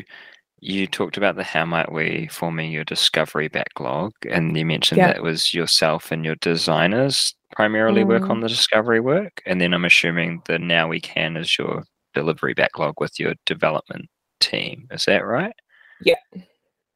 you 0.60 0.88
talked 0.88 1.18
about 1.18 1.36
the 1.36 1.44
how 1.44 1.66
might 1.66 1.92
we 1.92 2.30
forming 2.32 2.72
your 2.72 2.86
discovery 2.86 3.50
backlog, 3.50 4.14
and 4.30 4.56
you 4.56 4.66
mentioned 4.66 5.00
yeah. 5.00 5.08
that 5.08 5.22
was 5.22 5.54
yourself 5.54 6.12
and 6.12 6.24
your 6.24 6.36
designers 6.36 7.36
primarily 7.56 8.04
mm. 8.04 8.08
work 8.08 8.30
on 8.30 8.42
the 8.42 8.48
discovery 8.48 9.00
work. 9.00 9.42
And 9.46 9.62
then 9.62 9.74
I'm 9.74 9.86
assuming 9.86 10.42
the 10.46 10.60
now 10.60 10.88
we 10.88 11.00
can 11.00 11.38
is 11.38 11.58
your 11.58 11.84
delivery 12.14 12.54
backlog 12.54 13.00
with 13.00 13.20
your 13.20 13.34
development 13.46 14.10
team. 14.40 14.88
Is 14.92 15.06
that 15.06 15.26
right? 15.26 15.56
Yeah 16.02 16.16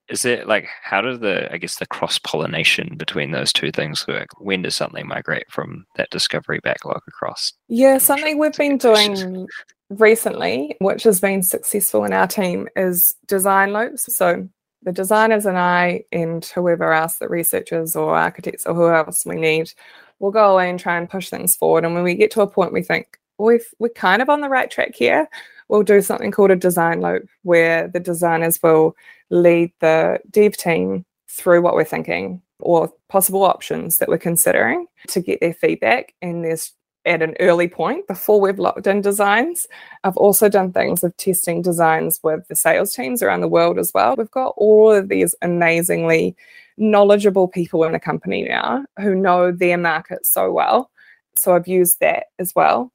is 0.10 0.24
it 0.26 0.48
like 0.48 0.67
how 0.82 1.02
does 1.02 1.20
the 1.20 1.52
i 1.54 1.58
guess 1.58 1.78
the 1.78 1.86
cross 1.86 2.17
pollination 2.20 2.96
between 2.98 3.32
those 3.32 3.52
two 3.52 3.72
things 3.72 4.08
work 4.08 4.28
when 4.39 4.62
does 4.62 4.76
something 4.76 5.08
migrate 5.08 5.50
from 5.50 5.86
that 5.96 6.10
discovery 6.10 6.60
backlog 6.63 7.02
across 7.08 7.54
yeah 7.67 7.98
something 7.98 8.38
we've 8.38 8.54
been 8.58 8.78
doing 8.78 9.48
recently 9.89 10.76
which 10.80 11.04
has 11.04 11.20
been 11.20 11.43
successful 11.43 12.04
in 12.04 12.13
our 12.13 12.28
team 12.28 12.67
is 12.76 13.15
design 13.28 13.74
loops 13.74 14.13
so 14.15 14.48
the 14.84 14.91
designers 14.91 15.46
and 15.46 15.58
i 15.58 16.02
and 16.12 16.46
whoever 16.46 16.93
else 16.93 17.17
the 17.17 17.28
researchers 17.28 17.96
or 17.96 18.15
architects 18.15 18.65
or 18.65 18.74
whoever 18.74 19.08
else 19.08 19.26
we 19.26 19.36
need 19.36 19.72
will 20.19 20.32
go 20.32 20.53
away 20.53 20.69
and 20.69 20.80
try 20.80 20.97
and 20.97 21.10
push 21.10 21.30
things 21.30 21.56
forward 21.56 21.86
and 21.86 21.93
when 21.93 22.03
we 22.03 22.15
get 22.15 22.32
to 22.32 22.41
a 22.41 22.47
point 22.47 22.73
we 22.73 22.82
think 22.82 23.19
we've, 23.38 23.67
we're 23.80 23.89
kind 23.89 24.21
of 24.21 24.30
on 24.30 24.41
the 24.41 24.49
right 24.49 24.71
track 24.71 24.95
here 24.95 25.27
we'll 25.69 25.84
do 25.84 26.01
something 26.01 26.32
called 26.32 26.51
a 26.51 26.56
design 26.56 27.01
loop 27.01 27.27
where 27.43 27.88
the 27.88 27.99
designers 27.99 28.62
will 28.63 28.95
lead 29.30 29.71
the 29.80 30.19
dev 30.32 30.56
team 30.56 31.06
through 31.30 31.62
what 31.62 31.75
we're 31.75 31.84
thinking 31.84 32.41
or 32.60 32.91
possible 33.10 33.43
options 33.43 33.97
that 33.97 34.10
we're 34.10 34.17
considering 34.17 34.88
to 35.08 35.21
get 35.21 35.39
their 35.39 35.53
feedback. 35.53 36.13
And 36.21 36.43
there's 36.43 36.73
at 37.08 37.22
an 37.22 37.36
early 37.39 37.67
point 37.67 38.08
before 38.08 38.39
we've 38.39 38.60
locked 38.60 38.86
in 38.86 39.02
designs. 39.02 39.67
I've 40.04 40.17
also 40.17 40.50
done 40.50 40.72
things 40.72 41.04
of 41.04 41.15
testing 41.17 41.62
designs 41.62 42.20
with 42.24 42.48
the 42.48 42.56
sales 42.56 42.93
teams 42.93 43.24
around 43.24 43.41
the 43.41 43.48
world 43.48 43.80
as 43.80 43.93
well. 43.93 44.15
We've 44.15 44.30
got 44.30 44.54
all 44.58 44.91
of 44.91 45.10
these 45.10 45.34
amazingly 45.41 46.36
knowledgeable 46.78 47.48
people 47.48 47.84
in 47.84 47.93
the 47.93 48.00
company 48.00 48.43
now 48.43 48.86
who 49.00 49.15
know 49.15 49.52
their 49.52 49.78
market 49.78 50.26
so 50.26 50.52
well. 50.52 50.91
So 51.38 51.56
I've 51.56 51.67
used 51.67 52.00
that 52.02 52.28
as 52.39 52.54
well 52.56 52.91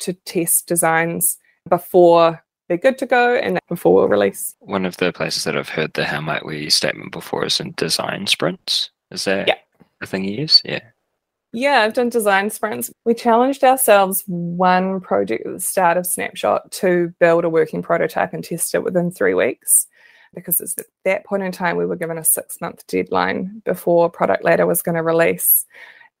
to 0.00 0.12
test 0.12 0.66
designs 0.66 1.38
before 1.68 2.42
they're 2.68 2.78
good 2.78 2.98
to 2.98 3.06
go 3.06 3.36
and 3.36 3.58
before 3.68 3.94
we'll 3.94 4.08
release. 4.08 4.54
One 4.60 4.86
of 4.86 4.96
the 4.96 5.12
places 5.12 5.44
that 5.44 5.56
I've 5.56 5.68
heard 5.68 5.92
the 5.94 6.04
how 6.04 6.20
might 6.20 6.46
we 6.46 6.70
statement 6.70 7.12
before 7.12 7.44
is 7.44 7.60
in 7.60 7.74
design 7.76 8.26
sprints. 8.26 8.90
Is 9.10 9.24
that 9.24 9.48
yeah. 9.48 9.56
the 10.00 10.06
thing 10.06 10.24
you 10.24 10.38
use? 10.38 10.62
Yeah. 10.64 10.80
Yeah, 11.54 11.82
I've 11.82 11.94
done 11.94 12.08
design 12.08 12.50
sprints. 12.50 12.90
We 13.04 13.14
challenged 13.14 13.62
ourselves 13.62 14.24
one 14.26 15.00
project 15.00 15.46
at 15.46 15.52
the 15.52 15.60
start 15.60 15.96
of 15.96 16.04
Snapshot 16.04 16.70
to 16.72 17.14
build 17.20 17.44
a 17.44 17.48
working 17.48 17.80
prototype 17.80 18.32
and 18.32 18.42
test 18.42 18.74
it 18.74 18.82
within 18.82 19.12
three 19.12 19.34
weeks. 19.34 19.86
Because 20.34 20.60
it's 20.60 20.76
at 20.76 20.86
that 21.04 21.24
point 21.24 21.44
in 21.44 21.52
time, 21.52 21.76
we 21.76 21.86
were 21.86 21.94
given 21.94 22.18
a 22.18 22.24
six 22.24 22.60
month 22.60 22.84
deadline 22.88 23.62
before 23.64 24.10
Product 24.10 24.42
Ladder 24.42 24.66
was 24.66 24.82
going 24.82 24.96
to 24.96 25.02
release. 25.02 25.64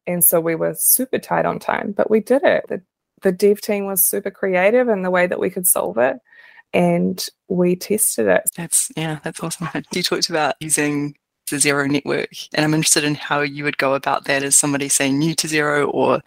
And 0.06 0.22
so 0.22 0.40
we 0.40 0.54
were 0.54 0.74
super 0.78 1.18
tight 1.18 1.46
on 1.46 1.58
time, 1.58 1.90
but 1.90 2.10
we 2.10 2.20
did 2.20 2.44
it. 2.44 2.66
The, 2.68 2.80
the 3.22 3.32
dev 3.32 3.60
team 3.60 3.86
was 3.86 4.04
super 4.04 4.30
creative 4.30 4.88
in 4.88 5.02
the 5.02 5.10
way 5.10 5.26
that 5.26 5.40
we 5.40 5.50
could 5.50 5.66
solve 5.66 5.98
it. 5.98 6.16
And 6.72 7.26
we 7.48 7.74
tested 7.74 8.28
it. 8.28 8.42
That's, 8.56 8.90
yeah, 8.96 9.18
that's 9.24 9.40
awesome. 9.40 9.68
You 9.92 10.02
talked 10.04 10.28
about 10.28 10.54
using 10.60 11.16
the 11.50 11.56
Xero 11.56 11.88
network. 11.88 12.30
And 12.54 12.64
I'm 12.64 12.74
interested 12.74 13.04
in 13.04 13.14
how 13.14 13.40
you 13.40 13.64
would 13.64 13.78
go 13.78 13.94
about 13.94 14.24
that 14.24 14.42
as 14.42 14.56
somebody 14.56 14.88
saying 14.88 15.18
new 15.18 15.34
to 15.34 15.46
Xero 15.46 15.92
or 15.92 16.22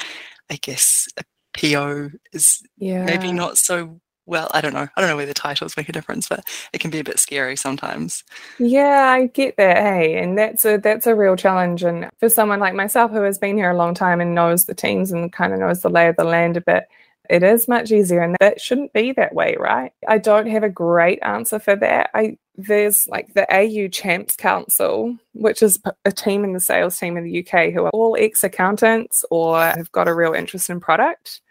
I 0.49 0.55
guess 0.61 1.07
a 1.17 1.23
PO 1.57 2.11
is 2.33 2.61
yeah. 2.77 3.05
maybe 3.05 3.31
not 3.31 3.57
so 3.57 3.99
well. 4.25 4.49
I 4.53 4.61
don't 4.61 4.73
know. 4.73 4.87
I 4.95 5.01
don't 5.01 5.09
know 5.09 5.17
whether 5.17 5.33
titles 5.33 5.75
make 5.77 5.89
a 5.89 5.93
difference, 5.93 6.27
but 6.27 6.45
it 6.73 6.79
can 6.79 6.91
be 6.91 6.99
a 6.99 7.03
bit 7.03 7.19
scary 7.19 7.55
sometimes. 7.55 8.23
Yeah, 8.59 9.09
I 9.09 9.27
get 9.27 9.57
that. 9.57 9.77
Hey, 9.77 10.17
and 10.17 10.37
that's 10.37 10.65
a 10.65 10.77
that's 10.77 11.07
a 11.07 11.15
real 11.15 11.35
challenge. 11.35 11.83
And 11.83 12.09
for 12.19 12.29
someone 12.29 12.59
like 12.59 12.73
myself 12.75 13.11
who 13.11 13.21
has 13.21 13.39
been 13.39 13.57
here 13.57 13.71
a 13.71 13.77
long 13.77 13.93
time 13.93 14.21
and 14.21 14.35
knows 14.35 14.65
the 14.65 14.75
teams 14.75 15.11
and 15.11 15.31
kind 15.31 15.53
of 15.53 15.59
knows 15.59 15.81
the 15.81 15.89
lay 15.89 16.07
of 16.07 16.17
the 16.17 16.25
land 16.25 16.57
a 16.57 16.61
bit, 16.61 16.87
it 17.29 17.43
is 17.43 17.67
much 17.67 17.91
easier 17.91 18.21
and 18.21 18.35
that 18.39 18.59
shouldn't 18.59 18.93
be 18.93 19.11
that 19.11 19.33
way 19.33 19.55
right 19.59 19.91
i 20.07 20.17
don't 20.17 20.47
have 20.47 20.63
a 20.63 20.69
great 20.69 21.19
answer 21.21 21.59
for 21.59 21.75
that 21.75 22.09
i 22.13 22.37
there's 22.57 23.07
like 23.07 23.33
the 23.33 23.45
au 23.55 23.87
champs 23.87 24.35
council 24.35 25.15
which 25.33 25.61
is 25.61 25.79
a 26.05 26.11
team 26.11 26.43
in 26.43 26.53
the 26.53 26.59
sales 26.59 26.97
team 26.97 27.15
in 27.15 27.23
the 27.23 27.39
uk 27.39 27.71
who 27.73 27.83
are 27.83 27.91
all 27.91 28.17
ex-accountants 28.19 29.23
or 29.29 29.59
have 29.59 29.91
got 29.91 30.07
a 30.07 30.13
real 30.13 30.33
interest 30.33 30.69
in 30.69 30.79
product 30.79 31.41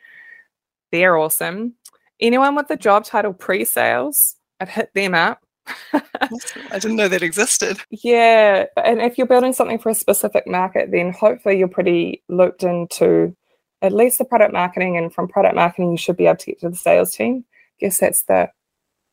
they're 0.91 1.17
awesome 1.17 1.75
anyone 2.21 2.57
with 2.57 2.67
the 2.69 2.77
job 2.77 3.05
title 3.05 3.33
pre-sales 3.33 4.35
i've 4.61 4.69
hit 4.69 4.93
them 4.95 5.15
up 5.15 5.41
I 5.93 6.79
didn't 6.79 6.97
know 6.97 7.09
that 7.09 7.23
existed. 7.23 7.79
Yeah. 7.91 8.67
And 8.77 9.01
if 9.01 9.19
you're 9.19 9.27
building 9.27 9.53
something 9.53 9.79
for 9.79 9.91
a 9.91 9.95
specific 9.95 10.47
market, 10.47 10.91
then 10.93 11.13
hopefully 11.13 11.59
you're 11.59 11.69
pretty 11.69 12.23
looped 12.29 12.63
into 12.63 13.35
at 13.83 13.93
least 13.93 14.19
the 14.19 14.25
product 14.25 14.53
marketing, 14.53 14.97
and 14.97 15.13
from 15.13 15.29
product 15.29 15.55
marketing, 15.55 15.91
you 15.91 15.99
should 15.99 16.17
be 16.17 16.27
able 16.27 16.37
to 16.37 16.47
get 16.47 16.61
to 16.61 16.71
the 16.71 16.77
sales 16.77 17.15
team. 17.15 17.45
I 17.49 17.87
guess 17.87 17.99
that's 17.99 18.23
the 18.23 18.51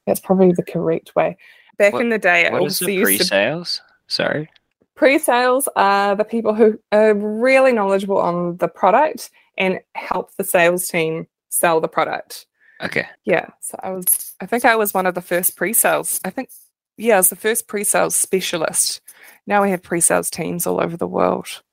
that's 0.08 0.20
probably 0.20 0.52
the 0.52 0.64
correct 0.64 1.16
way. 1.16 1.38
Back 1.78 1.94
what, 1.94 2.02
in 2.02 2.10
the 2.10 2.20
day, 2.20 2.46
it 2.46 2.54
is 2.64 2.80
the 2.80 3.02
pre-sales? 3.02 3.82
Sorry. 4.08 4.50
Pre-sales 4.96 5.68
are 5.76 6.16
the 6.16 6.24
people 6.24 6.54
who 6.54 6.80
are 6.92 7.14
really 7.16 7.74
knowledgeable 7.74 8.20
on 8.20 8.58
the 8.58 8.68
product 8.68 9.32
and 9.58 9.80
help 9.96 10.36
the 10.36 10.44
sales 10.44 10.88
team 10.88 11.28
sell 11.50 11.82
the 11.82 11.88
product. 11.88 12.46
Okay. 12.82 13.08
Yeah. 13.26 13.48
So 13.62 13.80
I 13.82 13.92
was 13.92 14.36
I 14.40 14.46
think 14.46 14.66
I 14.66 14.76
was 14.76 14.94
one 14.94 15.06
of 15.06 15.16
the 15.16 15.22
first 15.22 15.56
pre-sales. 15.56 16.20
I 16.26 16.30
think 16.30 16.50
yeah, 16.98 17.16
I 17.16 17.18
was 17.18 17.30
the 17.30 17.36
first 17.36 17.68
pre-sales 17.68 18.16
specialist. 18.16 19.02
Now 19.48 19.64
we 19.64 19.72
have 19.72 19.82
pre-sales 19.82 20.30
teams 20.30 20.68
all 20.68 20.82
over 20.82 20.98
the 20.98 21.08
world. 21.08 21.64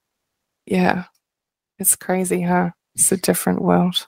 Yeah. 0.66 1.04
It's 1.78 1.96
crazy, 1.96 2.42
huh? 2.42 2.70
It's 2.94 3.12
a 3.12 3.16
different 3.16 3.62
world. 3.62 4.06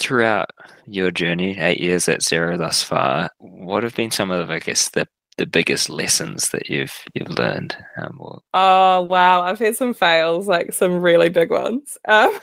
Throughout 0.00 0.50
your 0.86 1.10
journey, 1.10 1.58
eight 1.58 1.78
years 1.78 2.08
at 2.08 2.20
Xero 2.20 2.56
thus 2.58 2.82
far, 2.82 3.30
what 3.38 3.82
have 3.82 3.94
been 3.94 4.10
some 4.10 4.30
of, 4.30 4.50
I 4.50 4.58
guess, 4.58 4.88
the 4.88 5.06
the 5.36 5.46
biggest 5.46 5.88
lessons 5.88 6.50
that 6.50 6.68
you've 6.68 6.94
you've 7.14 7.30
learned? 7.30 7.76
Um, 7.96 8.16
or... 8.18 8.40
Oh 8.54 9.02
wow, 9.02 9.42
I've 9.42 9.58
had 9.58 9.76
some 9.76 9.94
fails, 9.94 10.48
like 10.48 10.72
some 10.72 11.00
really 11.00 11.28
big 11.28 11.50
ones. 11.50 11.96
Um, 12.08 12.38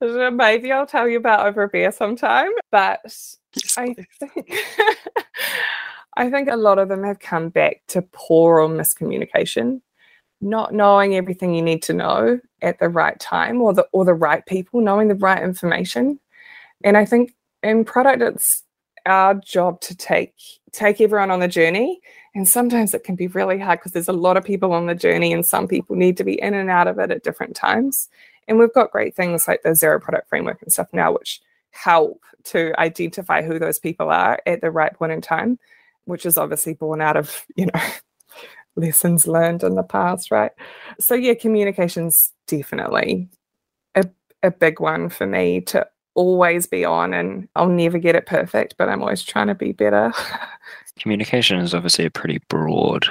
maybe 0.36 0.72
I'll 0.72 0.86
tell 0.86 1.08
you 1.08 1.18
about 1.18 1.46
over 1.46 1.62
a 1.62 1.68
beer 1.68 1.92
sometime. 1.92 2.50
But 2.70 3.00
yes, 3.04 3.38
I 3.76 3.94
think 3.94 4.50
I 6.16 6.30
think 6.30 6.48
a 6.48 6.56
lot 6.56 6.78
of 6.78 6.88
them 6.88 7.04
have 7.04 7.20
come 7.20 7.48
back 7.48 7.82
to 7.88 8.02
poor 8.12 8.60
or 8.60 8.68
miscommunication 8.68 9.80
not 10.42 10.74
knowing 10.74 11.14
everything 11.14 11.54
you 11.54 11.62
need 11.62 11.82
to 11.84 11.94
know 11.94 12.38
at 12.60 12.78
the 12.78 12.88
right 12.88 13.18
time 13.20 13.62
or 13.62 13.72
the 13.72 13.86
or 13.92 14.04
the 14.04 14.14
right 14.14 14.44
people 14.46 14.80
knowing 14.80 15.08
the 15.08 15.14
right 15.14 15.42
information. 15.42 16.18
And 16.84 16.96
i 16.96 17.04
think 17.04 17.34
in 17.62 17.84
product 17.84 18.20
it's 18.20 18.64
our 19.06 19.34
job 19.34 19.80
to 19.80 19.96
take 19.96 20.34
take 20.72 21.00
everyone 21.00 21.30
on 21.30 21.40
the 21.40 21.48
journey. 21.48 22.00
And 22.34 22.48
sometimes 22.48 22.94
it 22.94 23.04
can 23.04 23.14
be 23.14 23.26
really 23.26 23.58
hard 23.58 23.78
because 23.80 23.92
there's 23.92 24.08
a 24.08 24.12
lot 24.12 24.36
of 24.36 24.44
people 24.44 24.72
on 24.72 24.86
the 24.86 24.94
journey 24.94 25.32
and 25.32 25.44
some 25.44 25.68
people 25.68 25.96
need 25.96 26.16
to 26.16 26.24
be 26.24 26.40
in 26.40 26.54
and 26.54 26.70
out 26.70 26.88
of 26.88 26.98
it 26.98 27.10
at 27.10 27.22
different 27.22 27.54
times. 27.54 28.08
And 28.48 28.58
we've 28.58 28.72
got 28.72 28.90
great 28.90 29.14
things 29.14 29.46
like 29.46 29.62
the 29.62 29.70
Xero 29.70 30.00
product 30.00 30.28
framework 30.28 30.62
and 30.62 30.72
stuff 30.72 30.88
now 30.92 31.12
which 31.12 31.40
help 31.70 32.20
to 32.44 32.78
identify 32.80 33.42
who 33.42 33.58
those 33.58 33.78
people 33.78 34.10
are 34.10 34.40
at 34.46 34.60
the 34.60 34.70
right 34.70 34.94
point 34.94 35.12
in 35.12 35.20
time 35.20 35.58
which 36.04 36.26
is 36.26 36.36
obviously 36.36 36.74
born 36.74 37.00
out 37.00 37.16
of 37.16 37.44
you 37.56 37.66
know 37.66 37.80
lessons 38.76 39.26
learned 39.26 39.62
in 39.62 39.74
the 39.74 39.82
past, 39.82 40.30
right? 40.30 40.52
So 40.98 41.14
yeah, 41.14 41.34
communication's 41.34 42.32
definitely 42.46 43.28
a, 43.94 44.08
a 44.42 44.50
big 44.50 44.80
one 44.80 45.08
for 45.08 45.26
me 45.26 45.60
to 45.62 45.86
always 46.14 46.66
be 46.66 46.84
on 46.84 47.14
and 47.14 47.48
I'll 47.56 47.68
never 47.68 47.98
get 47.98 48.16
it 48.16 48.26
perfect, 48.26 48.74
but 48.78 48.88
I'm 48.88 49.02
always 49.02 49.22
trying 49.22 49.46
to 49.48 49.54
be 49.54 49.72
better. 49.72 50.12
Communication 50.98 51.58
is 51.58 51.74
obviously 51.74 52.04
a 52.04 52.10
pretty 52.10 52.40
broad. 52.48 53.06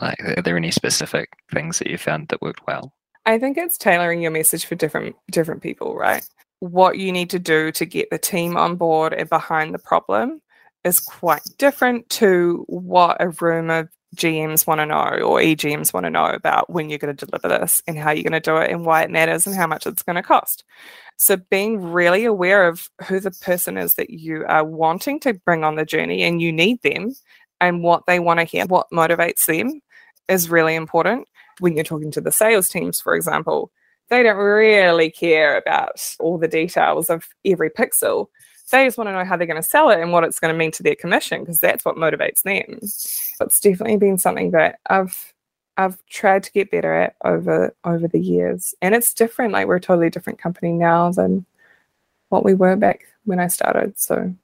Like 0.00 0.20
are 0.20 0.42
there 0.42 0.56
any 0.56 0.70
specific 0.70 1.30
things 1.52 1.78
that 1.78 1.88
you 1.88 1.98
found 1.98 2.28
that 2.28 2.42
worked 2.42 2.66
well? 2.66 2.92
I 3.26 3.38
think 3.38 3.56
it's 3.56 3.78
tailoring 3.78 4.20
your 4.20 4.30
message 4.30 4.66
for 4.66 4.74
different 4.74 5.16
different 5.30 5.62
people, 5.62 5.96
right? 5.96 6.26
What 6.60 6.98
you 6.98 7.12
need 7.12 7.30
to 7.30 7.38
do 7.38 7.72
to 7.72 7.86
get 7.86 8.10
the 8.10 8.18
team 8.18 8.56
on 8.56 8.76
board 8.76 9.14
and 9.14 9.28
behind 9.28 9.72
the 9.72 9.78
problem 9.78 10.42
is 10.84 11.00
quite 11.00 11.42
different 11.56 12.08
to 12.10 12.64
what 12.68 13.16
a 13.20 13.30
room 13.30 13.70
of 13.70 13.88
GMs 14.14 14.66
want 14.66 14.80
to 14.80 14.86
know 14.86 14.96
or 14.98 15.40
EGMs 15.40 15.92
want 15.92 16.04
to 16.04 16.10
know 16.10 16.26
about 16.26 16.70
when 16.70 16.88
you're 16.88 16.98
going 16.98 17.14
to 17.14 17.26
deliver 17.26 17.48
this 17.48 17.82
and 17.86 17.98
how 17.98 18.10
you're 18.10 18.28
going 18.28 18.32
to 18.32 18.40
do 18.40 18.56
it 18.56 18.70
and 18.70 18.84
why 18.84 19.02
it 19.02 19.10
matters 19.10 19.46
and 19.46 19.56
how 19.56 19.66
much 19.66 19.86
it's 19.86 20.02
going 20.02 20.16
to 20.16 20.22
cost. 20.22 20.64
So, 21.16 21.36
being 21.36 21.80
really 21.80 22.24
aware 22.24 22.66
of 22.66 22.88
who 23.06 23.20
the 23.20 23.30
person 23.30 23.76
is 23.76 23.94
that 23.94 24.10
you 24.10 24.44
are 24.46 24.64
wanting 24.64 25.20
to 25.20 25.34
bring 25.34 25.64
on 25.64 25.76
the 25.76 25.84
journey 25.84 26.22
and 26.22 26.42
you 26.42 26.52
need 26.52 26.82
them 26.82 27.14
and 27.60 27.82
what 27.82 28.04
they 28.06 28.18
want 28.18 28.40
to 28.40 28.44
hear, 28.44 28.66
what 28.66 28.90
motivates 28.92 29.46
them 29.46 29.80
is 30.28 30.50
really 30.50 30.74
important. 30.74 31.28
When 31.60 31.74
you're 31.74 31.84
talking 31.84 32.10
to 32.12 32.20
the 32.20 32.32
sales 32.32 32.68
teams, 32.68 33.00
for 33.00 33.14
example, 33.14 33.70
they 34.10 34.22
don't 34.22 34.36
really 34.36 35.10
care 35.10 35.56
about 35.56 36.00
all 36.18 36.36
the 36.36 36.48
details 36.48 37.10
of 37.10 37.28
every 37.44 37.70
pixel 37.70 38.26
they 38.70 38.84
just 38.84 38.98
want 38.98 39.08
to 39.08 39.12
know 39.12 39.24
how 39.24 39.36
they're 39.36 39.46
going 39.46 39.60
to 39.60 39.68
sell 39.68 39.90
it 39.90 40.00
and 40.00 40.12
what 40.12 40.24
it's 40.24 40.40
going 40.40 40.52
to 40.52 40.58
mean 40.58 40.70
to 40.72 40.82
their 40.82 40.94
commission 40.94 41.40
because 41.40 41.60
that's 41.60 41.84
what 41.84 41.96
motivates 41.96 42.42
them. 42.42 42.78
It's 43.40 43.60
definitely 43.60 43.96
been 43.98 44.18
something 44.18 44.52
that 44.52 44.78
I've 44.88 45.32
I've 45.76 46.04
tried 46.06 46.44
to 46.44 46.52
get 46.52 46.70
better 46.70 46.94
at 46.94 47.16
over 47.24 47.74
over 47.84 48.08
the 48.08 48.20
years, 48.20 48.74
and 48.80 48.94
it's 48.94 49.12
different. 49.12 49.52
Like 49.52 49.66
we're 49.66 49.76
a 49.76 49.80
totally 49.80 50.10
different 50.10 50.38
company 50.38 50.72
now 50.72 51.10
than 51.10 51.44
what 52.28 52.44
we 52.44 52.54
were 52.54 52.76
back 52.76 53.04
when 53.24 53.40
I 53.40 53.48
started. 53.48 53.98
So 53.98 54.34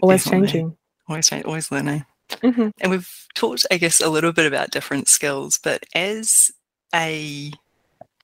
always 0.00 0.24
definitely. 0.24 0.48
changing, 0.48 0.76
always 1.08 1.32
always 1.32 1.70
learning. 1.70 2.04
Mm-hmm. 2.30 2.68
And 2.80 2.90
we've 2.90 3.26
talked, 3.34 3.66
I 3.70 3.76
guess, 3.76 4.00
a 4.00 4.08
little 4.08 4.32
bit 4.32 4.46
about 4.46 4.70
different 4.70 5.08
skills, 5.08 5.58
but 5.62 5.84
as 5.94 6.52
a 6.94 7.52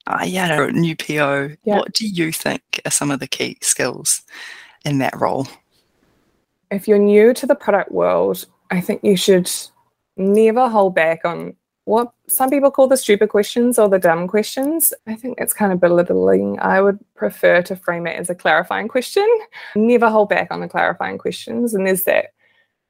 uh, 0.07 0.25
yeah, 0.25 0.69
new 0.73 0.95
PO, 0.95 1.57
yeah. 1.65 1.79
what 1.79 1.93
do 1.93 2.07
you 2.07 2.31
think 2.31 2.81
are 2.85 2.91
some 2.91 3.11
of 3.11 3.19
the 3.19 3.27
key 3.27 3.59
skills 3.63 4.23
in 4.87 4.99
that 4.99 5.21
role? 5.21 5.47
If 6.71 6.89
you're 6.89 6.99
new 6.99 7.35
to 7.35 7.47
the 7.47 7.55
product 7.55 7.93
world, 7.93 8.47
I 8.71 8.81
think 8.81 9.05
you 9.05 9.17
should 9.17 9.51
never 10.17 10.69
hold 10.69 10.95
back 10.95 11.25
on 11.25 11.55
what 11.85 12.13
some 12.29 12.51
people 12.51 12.71
call 12.71 12.89
the 12.89 12.97
stupid 12.97 13.29
questions 13.29 13.79
or 13.79 13.89
the 13.89 13.99
dumb 13.99 14.27
questions. 14.27 14.93
I 15.07 15.15
think 15.15 15.39
that's 15.39 15.53
kind 15.53 15.73
of 15.73 15.81
belittling. 15.81 16.59
I 16.59 16.81
would 16.81 16.99
prefer 17.15 17.63
to 17.63 17.77
frame 17.77 18.09
it 18.09 18.19
as 18.19 18.29
a 18.29 18.35
clarifying 18.35 18.89
question. 18.89 19.29
Never 19.77 20.09
hold 20.09 20.29
back 20.29 20.49
on 20.51 20.61
the 20.61 20.69
clarifying 20.69 21.19
questions. 21.19 21.75
And 21.75 21.87
there's 21.87 22.05
that 22.05 22.33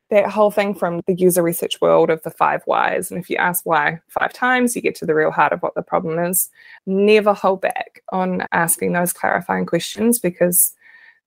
that 0.08 0.30
whole 0.30 0.52
thing 0.52 0.72
from 0.72 1.00
the 1.06 1.14
user 1.14 1.42
research 1.42 1.80
world 1.80 2.10
of 2.10 2.22
the 2.22 2.30
five 2.30 2.62
whys. 2.64 3.10
And 3.10 3.18
if 3.18 3.28
you 3.28 3.36
ask 3.36 3.66
why 3.66 4.00
five 4.06 4.32
times, 4.32 4.76
you 4.76 4.80
get 4.80 4.94
to 4.96 5.06
the 5.06 5.16
real 5.16 5.32
heart 5.32 5.52
of 5.52 5.60
what 5.62 5.74
the 5.74 5.82
problem 5.82 6.18
is. 6.20 6.48
Never 6.86 7.32
hold 7.34 7.60
back 7.60 8.02
on 8.12 8.46
asking 8.52 8.92
those 8.92 9.12
clarifying 9.12 9.66
questions 9.66 10.20
because 10.20 10.75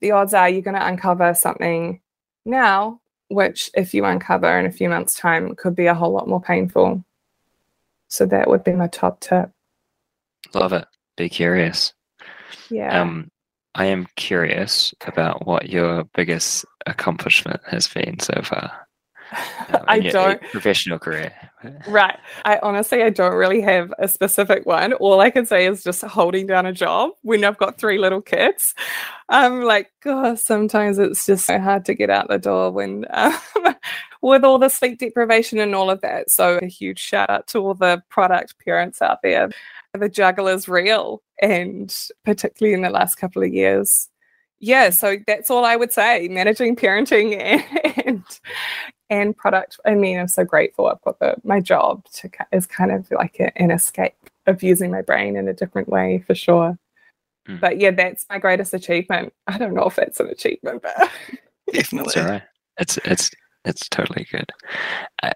the 0.01 0.12
odds 0.12 0.33
are 0.33 0.49
you're 0.49 0.62
going 0.62 0.75
to 0.75 0.85
uncover 0.85 1.33
something 1.33 2.01
now, 2.45 2.99
which 3.27 3.69
if 3.75 3.93
you 3.93 4.05
uncover 4.05 4.59
in 4.59 4.65
a 4.65 4.71
few 4.71 4.89
months' 4.89 5.15
time 5.15 5.55
could 5.55 5.75
be 5.75 5.88
a 5.88 5.93
whole 5.93 6.12
lot 6.12 6.27
more 6.27 6.41
painful. 6.41 7.03
So 8.07 8.25
that 8.25 8.49
would 8.49 8.63
be 8.63 8.73
my 8.73 8.88
top 8.88 9.19
tip. 9.19 9.51
Love 10.53 10.73
it. 10.73 10.85
Be 11.15 11.29
curious. 11.29 11.93
Yeah. 12.69 12.99
Um, 12.99 13.29
I 13.75 13.85
am 13.85 14.07
curious 14.15 14.93
about 15.05 15.45
what 15.45 15.69
your 15.69 16.05
biggest 16.15 16.65
accomplishment 16.85 17.62
has 17.67 17.88
been 17.88 18.19
so 18.19 18.41
far. 18.43 18.88
Um, 19.69 19.85
I 19.87 19.99
don't 19.99 20.41
professional 20.51 20.97
career. 20.97 21.31
right. 21.87 22.17
I 22.45 22.59
honestly 22.63 23.03
I 23.03 23.09
don't 23.09 23.35
really 23.35 23.61
have 23.61 23.93
a 23.99 24.07
specific 24.07 24.65
one. 24.65 24.93
All 24.93 25.19
I 25.19 25.29
can 25.29 25.45
say 25.45 25.67
is 25.67 25.83
just 25.83 26.01
holding 26.01 26.47
down 26.47 26.65
a 26.65 26.73
job 26.73 27.11
when 27.21 27.43
I've 27.43 27.57
got 27.57 27.77
three 27.77 27.97
little 27.99 28.21
kids. 28.21 28.73
I'm 29.29 29.61
like, 29.61 29.91
God, 30.01 30.39
sometimes 30.39 30.97
it's 30.97 31.25
just 31.25 31.45
so 31.45 31.59
hard 31.59 31.85
to 31.85 31.93
get 31.93 32.09
out 32.09 32.29
the 32.29 32.39
door 32.39 32.71
when 32.71 33.05
um, 33.11 33.37
with 34.21 34.43
all 34.43 34.57
the 34.57 34.69
sleep 34.69 34.99
deprivation 34.99 35.59
and 35.59 35.75
all 35.75 35.91
of 35.91 36.01
that. 36.01 36.31
So 36.31 36.57
a 36.61 36.67
huge 36.67 36.99
shout 36.99 37.29
out 37.29 37.47
to 37.47 37.59
all 37.59 37.75
the 37.75 38.01
product 38.09 38.55
parents 38.63 39.01
out 39.01 39.21
there. 39.21 39.49
The 39.93 40.09
juggle 40.09 40.47
is 40.47 40.67
real 40.67 41.21
and 41.41 41.95
particularly 42.25 42.73
in 42.73 42.81
the 42.81 42.89
last 42.89 43.15
couple 43.15 43.43
of 43.43 43.53
years 43.53 44.09
yeah, 44.59 44.89
so 44.89 45.17
that's 45.25 45.49
all 45.49 45.63
I 45.63 45.75
would 45.75 45.93
say. 45.93 46.27
Managing 46.27 46.75
parenting 46.75 47.39
and 47.39 47.63
and 48.05 48.23
product. 49.33 49.79
I 49.85 49.95
mean, 49.95 50.19
I'm 50.19 50.27
so 50.27 50.43
grateful. 50.43 50.87
I've 50.87 51.01
got 51.01 51.19
the, 51.19 51.35
my 51.43 51.59
job 51.59 52.05
to 52.13 52.29
is 52.51 52.67
kind 52.67 52.91
of 52.91 53.09
like 53.11 53.39
a, 53.39 53.55
an 53.61 53.71
escape 53.71 54.15
of 54.47 54.63
using 54.63 54.91
my 54.91 55.01
brain 55.01 55.35
in 55.35 55.47
a 55.47 55.53
different 55.53 55.89
way 55.89 56.23
for 56.25 56.35
sure. 56.35 56.77
Mm. 57.47 57.59
But 57.59 57.79
yeah, 57.79 57.91
that's 57.91 58.25
my 58.29 58.39
greatest 58.39 58.73
achievement. 58.73 59.33
I 59.47 59.57
don't 59.57 59.73
know 59.73 59.85
if 59.85 59.97
it's 59.97 60.19
an 60.19 60.27
achievement, 60.27 60.83
but 60.83 60.95
definitely, 61.73 62.07
it's 62.07 62.17
all 62.17 62.25
right. 62.25 62.43
It's 62.77 62.97
it's 63.05 63.31
it's 63.65 63.89
totally 63.89 64.27
good. 64.31 64.49
Uh, 65.23 65.31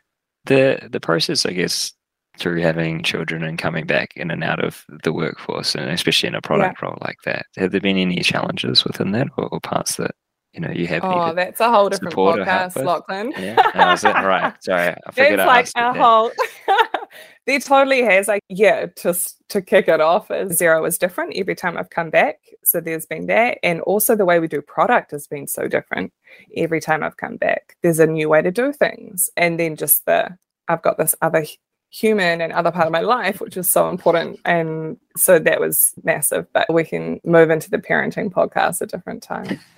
the 0.45 0.87
the 0.91 0.99
process, 0.99 1.45
I 1.45 1.53
guess, 1.53 1.93
through 2.37 2.61
having 2.61 3.03
children 3.03 3.43
and 3.43 3.57
coming 3.57 3.85
back 3.85 4.13
in 4.15 4.31
and 4.31 4.43
out 4.43 4.63
of 4.63 4.85
the 5.03 5.13
workforce, 5.13 5.75
and 5.75 5.89
especially 5.89 6.27
in 6.27 6.35
a 6.35 6.41
product 6.41 6.79
yeah. 6.81 6.87
role 6.87 6.97
like 7.01 7.17
that, 7.25 7.45
have 7.57 7.71
there 7.71 7.81
been 7.81 7.97
any 7.97 8.21
challenges 8.21 8.83
within 8.83 9.11
that, 9.11 9.27
or, 9.37 9.47
or 9.47 9.59
parts 9.59 9.95
that 9.97 10.15
you 10.53 10.61
know 10.61 10.71
you 10.71 10.87
have? 10.87 11.03
Oh, 11.03 11.33
that's 11.33 11.59
a 11.59 11.69
whole 11.69 11.89
different 11.89 12.15
podcast, 12.15 12.73
Lauchlan. 12.75 13.31
Yeah, 13.37 13.71
oh, 13.75 13.93
is 13.93 14.03
it? 14.03 14.09
right. 14.09 14.53
Sorry, 14.63 14.95
I 15.05 15.11
figured 15.11 15.39
it's 15.39 15.47
like 15.47 15.69
a 15.75 15.93
whole. 15.93 16.31
there 17.45 17.59
totally 17.59 18.01
has 18.03 18.27
like 18.27 18.41
yeah 18.47 18.85
just 19.01 19.35
to 19.49 19.61
kick 19.61 19.87
it 19.87 19.99
off 19.99 20.29
Xero 20.29 20.87
is 20.87 20.97
different 20.97 21.33
every 21.35 21.55
time 21.55 21.77
i've 21.77 21.89
come 21.89 22.09
back 22.09 22.39
so 22.63 22.79
there's 22.79 23.05
been 23.05 23.27
that 23.27 23.57
and 23.63 23.81
also 23.81 24.15
the 24.15 24.25
way 24.25 24.39
we 24.39 24.47
do 24.47 24.61
product 24.61 25.11
has 25.11 25.27
been 25.27 25.45
so 25.45 25.67
different 25.67 26.13
every 26.55 26.79
time 26.79 27.03
i've 27.03 27.17
come 27.17 27.35
back 27.35 27.75
there's 27.83 27.99
a 27.99 28.07
new 28.07 28.29
way 28.29 28.41
to 28.41 28.49
do 28.49 28.71
things 28.71 29.29
and 29.35 29.59
then 29.59 29.75
just 29.75 30.05
the 30.05 30.29
i've 30.69 30.81
got 30.81 30.97
this 30.97 31.15
other 31.21 31.45
human 31.93 32.41
and 32.41 32.51
other 32.53 32.71
part 32.71 32.87
of 32.87 32.91
my 32.91 33.01
life, 33.01 33.39
which 33.39 33.55
is 33.55 33.71
so 33.71 33.87
important. 33.87 34.39
And 34.45 34.97
so 35.15 35.37
that 35.37 35.61
was 35.61 35.93
massive. 36.03 36.47
But 36.51 36.73
we 36.73 36.83
can 36.83 37.21
move 37.23 37.51
into 37.51 37.69
the 37.69 37.77
parenting 37.77 38.31
podcast 38.31 38.81
a 38.81 38.87
different 38.87 39.21
time. 39.21 39.59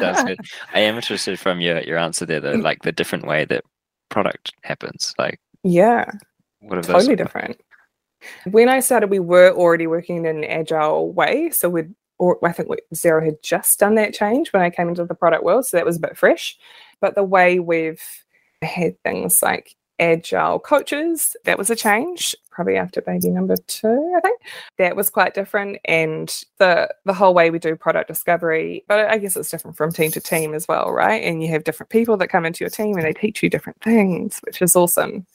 That's 0.00 0.24
good. 0.24 0.38
I 0.74 0.80
am 0.80 0.96
interested 0.96 1.38
from 1.38 1.60
your 1.60 1.80
your 1.80 1.98
answer 1.98 2.26
there, 2.26 2.40
though, 2.40 2.56
mm. 2.56 2.62
like 2.62 2.82
the 2.82 2.92
different 2.92 3.26
way 3.26 3.44
that 3.46 3.64
product 4.08 4.52
happens. 4.62 5.14
Like, 5.18 5.40
yeah, 5.62 6.10
what 6.60 6.78
are 6.78 6.82
totally 6.82 7.16
different. 7.16 7.60
When 8.50 8.68
I 8.68 8.80
started, 8.80 9.10
we 9.10 9.18
were 9.18 9.50
already 9.50 9.86
working 9.86 10.24
in 10.24 10.26
an 10.26 10.44
agile 10.44 11.12
way. 11.12 11.50
So 11.50 11.68
we'd, 11.68 11.94
or 12.18 12.38
I 12.42 12.52
think 12.52 12.70
we, 12.70 12.78
Xero 12.94 13.22
had 13.22 13.42
just 13.42 13.78
done 13.78 13.96
that 13.96 14.14
change 14.14 14.50
when 14.52 14.62
I 14.62 14.70
came 14.70 14.88
into 14.88 15.04
the 15.04 15.14
product 15.14 15.44
world. 15.44 15.66
So 15.66 15.76
that 15.76 15.84
was 15.84 15.98
a 15.98 16.00
bit 16.00 16.16
fresh. 16.16 16.56
But 17.02 17.16
the 17.16 17.24
way 17.24 17.58
we've 17.58 18.02
had 18.62 19.00
things 19.02 19.42
like 19.42 19.76
agile 19.98 20.58
coaches. 20.58 21.36
That 21.44 21.58
was 21.58 21.70
a 21.70 21.76
change, 21.76 22.34
probably 22.54 22.76
after 22.76 23.02
baby 23.02 23.28
number 23.30 23.56
two, 23.66 24.14
I 24.16 24.20
think. 24.20 24.40
That 24.78 24.96
was 24.96 25.10
quite 25.10 25.34
different. 25.34 25.78
And 25.84 26.28
the 26.58 26.88
the 27.04 27.12
whole 27.12 27.34
way 27.34 27.50
we 27.50 27.58
do 27.58 27.76
product 27.76 28.08
discovery, 28.08 28.84
but 28.88 29.00
I 29.10 29.18
guess 29.18 29.36
it's 29.36 29.50
different 29.50 29.76
from 29.76 29.92
team 29.92 30.10
to 30.12 30.20
team 30.20 30.54
as 30.54 30.66
well, 30.68 30.92
right? 30.92 31.22
And 31.22 31.42
you 31.42 31.48
have 31.50 31.64
different 31.64 31.90
people 31.90 32.16
that 32.18 32.28
come 32.28 32.46
into 32.46 32.64
your 32.64 32.70
team 32.70 32.96
and 32.96 33.04
they 33.04 33.12
teach 33.12 33.42
you 33.42 33.50
different 33.50 33.80
things, 33.82 34.40
which 34.44 34.62
is 34.62 34.76
awesome. 34.76 35.26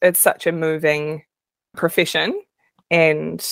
It's 0.00 0.20
such 0.20 0.46
a 0.46 0.52
moving 0.52 1.24
profession. 1.76 2.40
And 2.90 3.44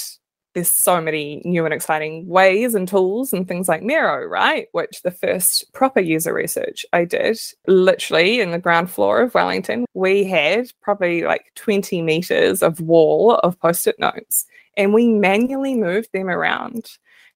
there's 0.54 0.72
so 0.72 1.00
many 1.00 1.42
new 1.44 1.64
and 1.64 1.72
exciting 1.72 2.26
ways 2.26 2.74
and 2.74 2.88
tools 2.88 3.32
and 3.32 3.46
things 3.46 3.68
like 3.68 3.82
Miro, 3.82 4.24
right? 4.24 4.66
Which 4.72 5.02
the 5.02 5.10
first 5.10 5.72
proper 5.72 6.00
user 6.00 6.34
research 6.34 6.84
I 6.92 7.04
did, 7.04 7.38
literally 7.66 8.40
in 8.40 8.50
the 8.50 8.58
ground 8.58 8.90
floor 8.90 9.22
of 9.22 9.34
Wellington, 9.34 9.86
we 9.94 10.24
had 10.24 10.72
probably 10.82 11.22
like 11.22 11.52
20 11.54 12.02
meters 12.02 12.62
of 12.62 12.80
wall 12.80 13.36
of 13.36 13.60
post 13.60 13.86
it 13.86 13.98
notes 13.98 14.46
and 14.76 14.92
we 14.92 15.08
manually 15.08 15.76
moved 15.76 16.10
them 16.12 16.28
around. 16.28 16.90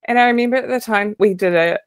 And 0.07 0.19
I 0.19 0.27
remember 0.27 0.57
at 0.57 0.69
the 0.69 0.81
time 0.81 1.15
we 1.19 1.35
did 1.35 1.55
a, 1.55 1.79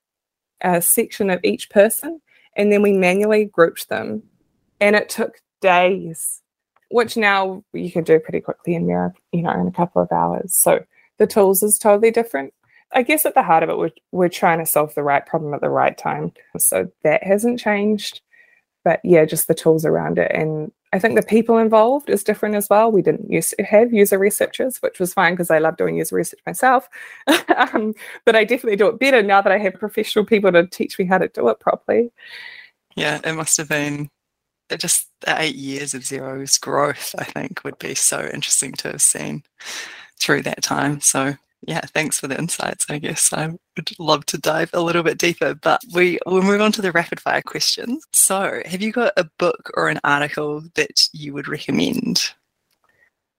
a 0.62 0.82
section 0.82 1.30
of 1.30 1.42
each 1.44 1.70
person 1.70 2.22
and 2.56 2.72
then 2.72 2.82
we 2.82 2.94
manually 2.94 3.46
grouped 3.46 3.90
them. 3.90 4.24
And 4.80 4.96
it 4.96 5.10
took 5.10 5.42
days, 5.62 6.42
which 6.90 7.18
now 7.18 7.64
you 7.74 7.92
can 7.92 8.04
do 8.04 8.20
pretty 8.20 8.42
quickly 8.42 8.76
in 8.76 8.88
Miro, 8.88 9.12
you 9.32 9.42
know, 9.42 9.52
in 9.52 9.68
a 9.68 9.72
couple 9.72 10.02
of 10.02 10.12
hours. 10.12 10.56
So 10.56 10.84
the 11.18 11.28
tools 11.28 11.64
is 11.64 11.78
totally 11.78 12.12
different. 12.12 12.54
I 12.94 13.04
guess 13.04 13.26
at 13.26 13.34
the 13.34 13.44
heart 13.44 13.64
of 13.64 13.70
it, 13.70 13.78
we're, 13.78 13.92
we're 14.12 14.30
trying 14.30 14.60
to 14.60 14.66
solve 14.66 14.96
the 14.96 15.04
right 15.04 15.26
problem 15.26 15.54
at 15.54 15.62
the 15.62 15.70
right 15.70 15.98
time. 15.98 16.32
So 16.58 16.90
that 17.04 17.24
hasn't 17.24 17.60
changed. 17.60 18.22
But 18.86 19.02
yeah, 19.04 19.26
just 19.26 19.48
the 19.48 19.54
tools 19.54 19.84
around 19.86 20.18
it. 20.18 20.32
And 20.34 20.72
I 20.94 21.00
think 21.00 21.16
the 21.16 21.26
people 21.26 21.58
involved 21.58 22.10
is 22.10 22.24
different 22.24 22.56
as 22.56 22.70
well. 22.70 22.92
We 22.92 23.02
didn't 23.02 23.30
used 23.30 23.54
to 23.58 23.64
have 23.64 23.92
user 23.92 24.18
researchers, 24.18 24.78
which 24.78 25.00
was 25.00 25.14
fine 25.14 25.34
because 25.34 25.52
I 25.52 25.60
love 25.60 25.76
doing 25.76 25.98
user 25.98 26.16
research 26.16 26.40
myself. 26.46 26.88
um, 27.58 27.94
but 28.26 28.38
I 28.38 28.46
definitely 28.46 28.78
do 28.78 28.88
it 28.88 29.00
better 29.00 29.22
now 29.22 29.42
that 29.42 29.52
I 29.52 29.58
have 29.58 29.74
professional 29.74 30.24
people 30.24 30.52
to 30.54 30.66
teach 30.66 30.98
me 30.98 31.06
how 31.06 31.18
to 31.18 31.28
do 31.28 31.50
it 31.50 31.60
properly. 31.60 32.12
Yeah, 32.96 33.20
it 33.24 33.34
must 33.34 33.58
have 33.58 33.68
been 33.68 34.10
just 34.78 35.08
the 35.22 35.40
eight 35.42 35.56
years 35.56 35.94
of 35.94 36.04
Xero's 36.04 36.58
growth, 36.58 37.14
I 37.18 37.26
think, 37.26 37.64
would 37.64 37.80
be 37.80 37.96
so 37.96 38.30
interesting 38.34 38.72
to 38.74 38.92
have 38.92 39.02
seen 39.02 39.44
through 40.20 40.44
that 40.44 40.64
time. 40.64 41.02
So 41.02 41.36
yeah, 41.66 41.82
thanks 41.82 42.20
for 42.20 42.28
the 42.28 42.38
insights. 42.38 42.86
I 42.90 43.00
guess 43.00 43.34
I 43.34 43.48
would 43.48 44.00
love 44.00 44.26
to 44.28 44.38
dive 44.38 44.70
a 44.74 44.82
little 44.82 45.04
bit 45.04 45.18
deeper, 45.18 45.56
but 45.56 45.82
we 45.94 46.20
will 46.26 46.42
move 46.42 46.62
on 46.62 46.72
to 46.74 46.82
the 46.82 46.92
rapid 46.92 47.20
fire 47.20 47.42
questions. 47.42 48.06
So, 48.14 48.62
have 48.66 48.82
you 48.82 48.92
got 48.92 49.14
a 49.18 49.30
book 49.40 49.72
or 49.76 49.90
an 49.90 50.00
article 50.04 50.64
that 50.76 51.10
you 51.14 51.34
would 51.34 51.48
recommend? 51.48 52.32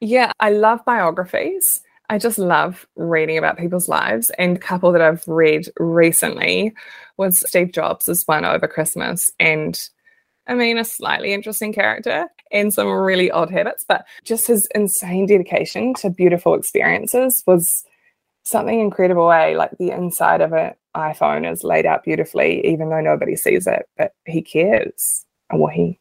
Yeah, 0.01 0.33
I 0.41 0.51
love 0.51 0.85
biographies. 0.85 1.81
I 2.11 2.19
just 2.19 2.39
love 2.39 2.87
reading 2.97 3.39
about 3.39 3.59
people's 3.59 3.89
lives. 3.89 4.31
And 4.39 4.57
a 4.57 4.61
couple 4.61 4.93
that 4.93 5.03
I've 5.03 5.27
read 5.29 5.69
recently 5.79 6.75
was 7.17 7.45
Steve 7.47 7.73
Jobs' 7.73 8.25
one 8.27 8.45
over 8.45 8.67
Christmas. 8.67 9.31
And 9.39 9.79
I 10.47 10.55
mean, 10.55 10.79
a 10.79 10.85
slightly 10.85 11.35
interesting 11.35 11.73
character 11.73 12.27
and 12.51 12.73
some 12.73 12.89
really 12.89 13.31
odd 13.31 13.51
habits, 13.51 13.85
but 13.87 14.07
just 14.25 14.47
his 14.47 14.69
insane 14.75 15.27
dedication 15.27 15.95
to 15.95 16.11
beautiful 16.11 16.55
experiences 16.55 17.43
was 17.47 17.85
something 18.45 18.81
incredible. 18.81 19.33
A 19.33 19.57
like 19.57 19.77
the 19.79 19.91
inside 19.91 20.41
of 20.41 20.53
an 20.53 20.75
iPhone 20.97 21.51
is 21.51 21.65
laid 21.65 21.87
out 21.87 22.05
beautifully, 22.05 22.67
even 22.67 22.91
though 22.91 23.01
nobody 23.01 23.37
sees 23.37 23.67
it, 23.67 23.89
but 23.97 24.13
he 24.27 24.43
cares. 24.43 25.25
Well, 25.53 25.69
he 25.69 25.99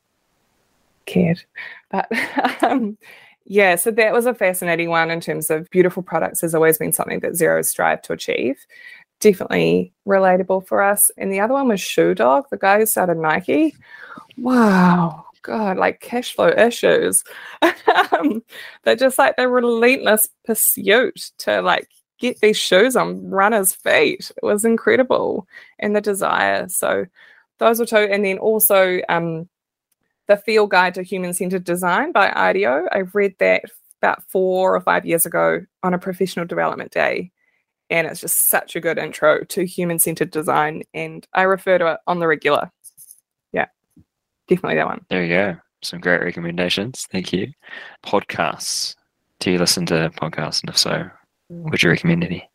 cared. 1.05 1.43
But 1.89 2.07
um, 2.63 2.97
yeah, 3.45 3.75
so 3.75 3.91
that 3.91 4.13
was 4.13 4.25
a 4.25 4.33
fascinating 4.33 4.89
one 4.89 5.09
in 5.09 5.21
terms 5.21 5.49
of 5.49 5.69
beautiful 5.69 6.03
products 6.03 6.41
has 6.41 6.53
always 6.53 6.77
been 6.77 6.91
something 6.91 7.21
that 7.21 7.33
Xero 7.33 7.65
strive 7.65 8.01
to 8.03 8.13
achieve. 8.13 8.57
Definitely 9.19 9.93
relatable 10.05 10.67
for 10.67 10.81
us. 10.81 11.09
And 11.17 11.31
the 11.31 11.39
other 11.39 11.53
one 11.53 11.69
was 11.69 11.81
Shoe 11.81 12.13
Dog, 12.13 12.45
the 12.51 12.57
guy 12.57 12.79
who 12.79 12.85
started 12.85 13.17
Nike 13.17 13.73
wow, 14.37 15.25
God, 15.47 15.77
like 15.77 16.01
cash 16.01 16.35
flow 16.35 16.49
issues. 16.49 17.23
um, 18.11 18.43
they're 18.83 18.95
just 18.95 19.17
like 19.17 19.35
the 19.37 19.47
relentless 19.47 20.27
pursuit 20.45 21.31
to 21.39 21.61
like 21.61 21.87
get 22.19 22.39
these 22.41 22.57
shoes 22.57 22.95
on 22.95 23.29
runners' 23.29 23.73
feet. 23.73 24.29
It 24.29 24.45
was 24.45 24.65
incredible. 24.65 25.47
And 25.79 25.95
the 25.95 26.01
desire. 26.01 26.67
So 26.67 27.05
those 27.59 27.79
were 27.79 27.85
two. 27.85 27.95
And 27.95 28.25
then 28.25 28.37
also 28.37 28.99
um, 29.09 29.47
the 30.27 30.37
Field 30.37 30.69
Guide 30.69 30.93
to 30.95 31.03
Human 31.03 31.33
Centered 31.33 31.63
Design 31.63 32.11
by 32.11 32.31
IDEO. 32.35 32.87
I 32.91 32.99
read 33.13 33.35
that 33.39 33.63
about 34.01 34.23
four 34.29 34.75
or 34.75 34.81
five 34.81 35.05
years 35.05 35.25
ago 35.25 35.61
on 35.81 35.93
a 35.93 35.99
professional 35.99 36.45
development 36.45 36.91
day. 36.91 37.31
And 37.89 38.05
it's 38.05 38.19
just 38.19 38.49
such 38.49 38.75
a 38.75 38.81
good 38.81 38.97
intro 38.97 39.45
to 39.45 39.65
human 39.65 39.97
centered 39.97 40.29
design. 40.29 40.83
And 40.93 41.25
I 41.33 41.43
refer 41.43 41.77
to 41.77 41.93
it 41.93 41.99
on 42.05 42.19
the 42.19 42.27
regular 42.27 42.69
definitely 44.47 44.75
that 44.75 44.87
one. 44.87 45.05
There 45.09 45.23
you 45.23 45.35
go. 45.35 45.57
Some 45.83 45.99
great 45.99 46.21
recommendations. 46.21 47.05
Thank 47.11 47.31
you. 47.33 47.51
Podcasts. 48.05 48.95
Do 49.39 49.51
you 49.51 49.59
listen 49.59 49.85
to 49.87 50.09
podcasts? 50.15 50.61
And 50.61 50.69
if 50.69 50.77
so, 50.77 51.09
would 51.49 51.83
you 51.83 51.89
recommend 51.89 52.23
any? 52.23 52.49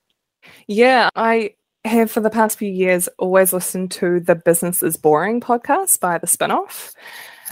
Yeah, 0.66 1.08
I 1.14 1.54
have 1.84 2.10
for 2.10 2.20
the 2.20 2.30
past 2.30 2.58
few 2.58 2.70
years 2.70 3.08
always 3.18 3.52
listened 3.52 3.90
to 3.92 4.20
the 4.20 4.34
Business 4.34 4.82
is 4.82 4.96
Boring 4.96 5.40
podcast 5.40 6.00
by 6.00 6.18
The 6.18 6.26
Spinoff. 6.26 6.92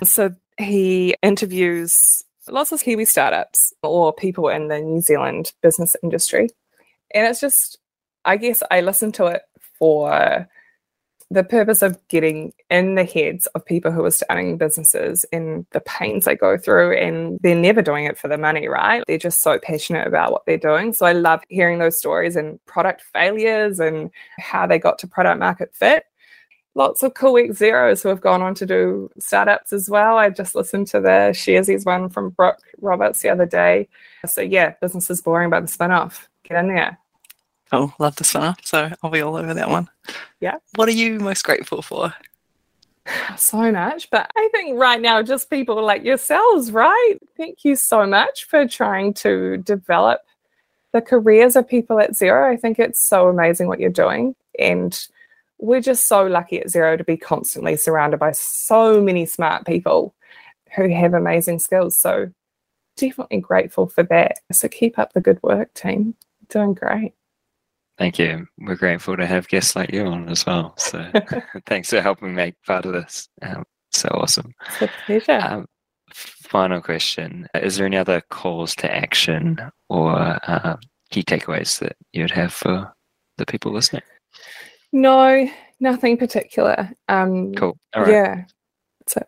So 0.05 0.31
he 0.59 1.15
interviews 1.23 2.25
lots 2.49 2.73
of 2.73 2.83
Kiwi 2.83 3.05
startups 3.05 3.73
or 3.83 4.13
people 4.13 4.49
in 4.49 4.69
the 4.69 4.81
New 4.81 5.01
Zealand 5.01 5.53
business 5.63 5.95
industry. 6.03 6.49
And 7.15 7.27
it's 7.27 7.41
just, 7.41 7.79
I 8.25 8.37
guess 8.37 8.63
I 8.71 8.81
listen 8.81 9.13
to 9.13 9.27
it 9.27 9.43
for 9.79 10.49
the 11.33 11.45
purpose 11.45 11.81
of 11.81 11.97
getting 12.09 12.53
in 12.71 12.97
the 12.97 13.05
heads 13.05 13.47
of 13.49 13.65
people 13.65 13.93
who 13.93 14.05
are 14.05 14.11
starting 14.11 14.57
businesses 14.57 15.25
and 15.33 15.65
the 15.71 15.81
pains 15.81 16.25
they 16.25 16.35
go 16.35 16.59
through 16.59 16.97
and 16.97 17.39
they're 17.41 17.55
never 17.55 17.83
doing 17.83 18.05
it 18.05 18.19
for 18.19 18.27
the 18.27 18.37
money 18.37 18.67
right? 18.67 19.05
They're 19.07 19.17
just 19.17 19.41
so 19.41 19.59
passionate 19.61 20.09
about 20.09 20.33
what 20.33 20.45
they're 20.45 20.59
doing. 20.59 20.93
So 20.93 21.07
i 21.07 21.13
love 21.13 21.43
hearing 21.49 21.79
those 21.79 21.99
stories 21.99 22.35
and 22.35 22.65
product 22.67 23.03
failures 23.13 23.79
and 23.79 24.11
how 24.39 24.67
they 24.67 24.79
got 24.79 24.99
to 25.01 25.07
product 25.07 25.39
market 25.39 25.73
fit. 25.73 26.05
Lots 26.75 27.03
of 27.05 27.15
cool 27.15 27.35
week 27.35 27.53
zeros 27.53 28.03
who 28.03 28.09
have 28.09 28.21
gone 28.21 28.43
on 28.43 28.55
to 28.57 28.67
do 28.67 29.09
startups 29.19 29.73
as 29.73 29.89
well. 29.89 30.19
I 30.19 30.31
just 30.31 30.57
listened 30.57 30.89
to 30.89 31.01
the 31.01 31.31
sharesies 31.33 31.87
one 31.87 32.09
from 32.09 32.31
brooke 32.31 32.59
roberts 32.81 33.23
the 33.23 33.29
other 33.29 33.47
day. 33.47 33.89
So 34.27 34.41
yeah 34.41 34.75
business 34.81 35.11
is 35.11 35.21
boring 35.21 35.51
but 35.51 35.61
the 35.61 35.73
Spinoff 35.73 36.27
get 36.43 36.59
in 36.59 36.75
there 36.75 36.99
Oh, 37.73 37.93
love 37.99 38.17
the 38.17 38.25
spinner. 38.25 38.57
So 38.63 38.91
I'll 39.03 39.11
be 39.11 39.21
all 39.21 39.37
over 39.37 39.55
that 39.55 39.71
one. 39.71 39.89
Yeah. 40.41 40.57
What 40.75 40.89
are 40.89 40.93
you 40.93 41.21
most 41.21 41.45
grateful 41.45 41.83
for? 41.83 42.13
So 43.37 43.73
much, 43.73 44.11
but 44.11 44.31
I 44.37 44.49
think 44.53 44.79
right 44.79 45.01
now, 45.01 45.23
just 45.23 45.51
people 45.51 45.83
like 45.83 46.05
yourselves, 46.05 46.71
right? 46.71 47.17
Thank 47.37 47.65
you 47.65 47.75
so 47.75 48.07
much 48.07 48.45
for 48.45 48.69
trying 48.69 49.15
to 49.15 49.57
develop 49.57 50.21
the 50.93 51.01
careers 51.01 51.57
of 51.57 51.69
people 51.69 51.99
at 51.99 52.13
Xero. 52.13 52.45
I 52.53 52.57
think 52.57 52.79
it's 52.79 53.01
so 53.01 53.29
amazing 53.29 53.69
what 53.69 53.81
you're 53.81 53.91
doing. 53.91 54.35
And 54.59 54.99
we're 55.59 55.81
just 55.81 56.07
so 56.07 56.27
lucky 56.27 56.61
at 56.61 56.67
Xero 56.67 56.97
to 56.99 57.05
be 57.05 57.17
constantly 57.17 57.77
surrounded 57.77 58.19
by 58.19 58.33
so 58.33 59.01
many 59.01 59.27
smart 59.27 59.67
people 59.67 60.15
who 60.77 60.89
have 60.89 61.15
amazing 61.15 61.59
skills. 61.59 61.97
So 61.97 62.31
definitely 62.97 63.41
grateful 63.41 63.89
for 63.89 64.03
that. 64.05 64.39
So 64.53 64.69
keep 64.69 64.99
up 64.99 65.13
the 65.13 65.21
good 65.21 65.43
work, 65.43 65.73
team. 65.75 66.15
Doing 66.49 66.75
great. 66.75 67.15
Thank 68.01 68.19
you. 68.19 68.47
We're 68.57 68.77
grateful 68.77 69.15
to 69.19 69.27
have 69.27 69.47
guests 69.49 69.77
like 69.77 69.93
you 69.93 70.07
on 70.07 70.27
as 70.31 70.47
well. 70.47 70.75
So 70.79 71.07
thanks 71.67 71.91
for 71.91 72.01
helping 72.01 72.35
make 72.35 72.55
part 72.67 72.87
of 72.87 72.95
this. 72.95 73.29
Um, 73.43 73.65
so 73.93 74.09
awesome. 74.15 74.55
It's 74.67 74.83
a 74.83 74.91
pleasure. 75.05 75.39
Um, 75.43 75.67
final 76.11 76.81
question 76.81 77.47
Is 77.55 77.77
there 77.77 77.85
any 77.85 77.99
other 77.99 78.23
calls 78.31 78.75
to 78.77 78.91
action 78.91 79.61
or 79.91 80.17
uh, 80.17 80.79
key 81.11 81.23
takeaways 81.23 81.79
that 81.81 81.95
you'd 82.13 82.31
have 82.31 82.55
for 82.55 82.91
the 83.37 83.45
people 83.45 83.71
listening? 83.71 84.03
No, 84.93 85.47
nothing 85.79 86.17
particular. 86.17 86.91
Um, 87.09 87.53
cool. 87.53 87.77
Yeah. 87.95 88.45
That's 89.01 89.17
it. 89.19 89.27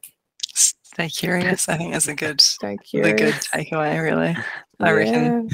Stay 0.54 1.10
curious. 1.10 1.68
I 1.68 1.76
think 1.76 1.94
is 1.94 2.08
a 2.08 2.14
good, 2.14 2.40
Stay 2.40 2.78
curious. 2.78 3.20
the 3.20 3.26
good 3.26 3.34
takeaway, 3.34 4.02
really. 4.02 4.34
I 4.80 4.86
yeah. 4.86 4.90
reckon 4.92 5.50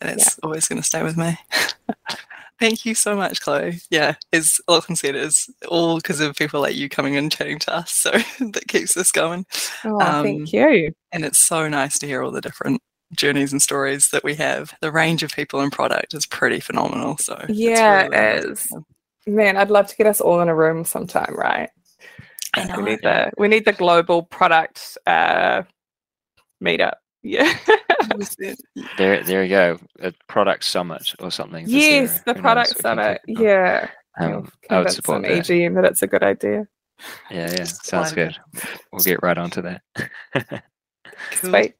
it's 0.00 0.38
yeah. 0.38 0.40
always 0.42 0.68
going 0.68 0.80
to 0.80 0.86
stay 0.86 1.02
with 1.02 1.18
me. 1.18 1.36
Thank 2.60 2.84
you 2.84 2.94
so 2.94 3.16
much, 3.16 3.40
Chloe. 3.40 3.80
Yeah, 3.88 4.16
as 4.34 4.60
Lauchlan 4.68 4.98
said, 4.98 5.16
it's 5.16 5.48
all 5.66 5.96
because 5.96 6.20
of 6.20 6.36
people 6.36 6.60
like 6.60 6.76
you 6.76 6.90
coming 6.90 7.16
and 7.16 7.32
chatting 7.32 7.58
to 7.60 7.74
us. 7.74 7.90
So 7.90 8.10
that 8.40 8.68
keeps 8.68 8.96
us 8.98 9.10
going. 9.10 9.46
Oh, 9.84 9.98
um, 9.98 10.24
thank 10.24 10.52
you. 10.52 10.92
And 11.10 11.24
it's 11.24 11.38
so 11.38 11.68
nice 11.70 11.98
to 12.00 12.06
hear 12.06 12.22
all 12.22 12.30
the 12.30 12.42
different 12.42 12.82
journeys 13.16 13.52
and 13.52 13.62
stories 13.62 14.10
that 14.10 14.24
we 14.24 14.34
have. 14.34 14.74
The 14.82 14.92
range 14.92 15.22
of 15.22 15.32
people 15.32 15.60
and 15.60 15.72
product 15.72 16.12
is 16.12 16.26
pretty 16.26 16.60
phenomenal. 16.60 17.16
So 17.16 17.46
yeah, 17.48 18.02
really 18.02 18.16
it 18.16 18.44
is. 18.44 18.72
Man, 19.26 19.56
I'd 19.56 19.70
love 19.70 19.86
to 19.86 19.96
get 19.96 20.06
us 20.06 20.20
all 20.20 20.42
in 20.42 20.48
a 20.48 20.54
room 20.54 20.84
sometime, 20.84 21.34
right? 21.34 21.70
I 22.54 22.64
know. 22.64 22.76
We 22.76 22.82
need 22.90 23.00
the 23.02 23.32
we 23.38 23.48
need 23.48 23.64
the 23.64 23.72
global 23.72 24.24
product 24.24 24.98
uh, 25.06 25.62
meetup. 26.62 26.94
Yeah. 27.22 27.56
there, 28.98 29.22
there 29.22 29.42
you 29.42 29.48
go. 29.48 29.78
A 30.00 30.12
product 30.28 30.64
summit 30.64 31.14
or 31.20 31.30
something. 31.30 31.66
Yes, 31.68 32.22
the 32.22 32.34
product 32.34 32.80
summit. 32.80 33.20
Yeah. 33.26 33.90
Um, 34.18 34.50
I 34.68 34.78
would 34.80 34.90
support 34.90 35.22
that. 35.22 35.30
EGM 35.30 35.74
that 35.74 35.84
it's 35.84 36.02
a 36.02 36.06
good 36.06 36.22
idea. 36.22 36.66
Yeah, 37.30 37.50
yeah. 37.50 37.64
Sounds 37.64 38.12
good. 38.12 38.36
We'll 38.92 39.02
get 39.02 39.22
right 39.22 39.38
onto 39.38 39.62
that. 39.62 39.82
Sweet. 41.32 41.74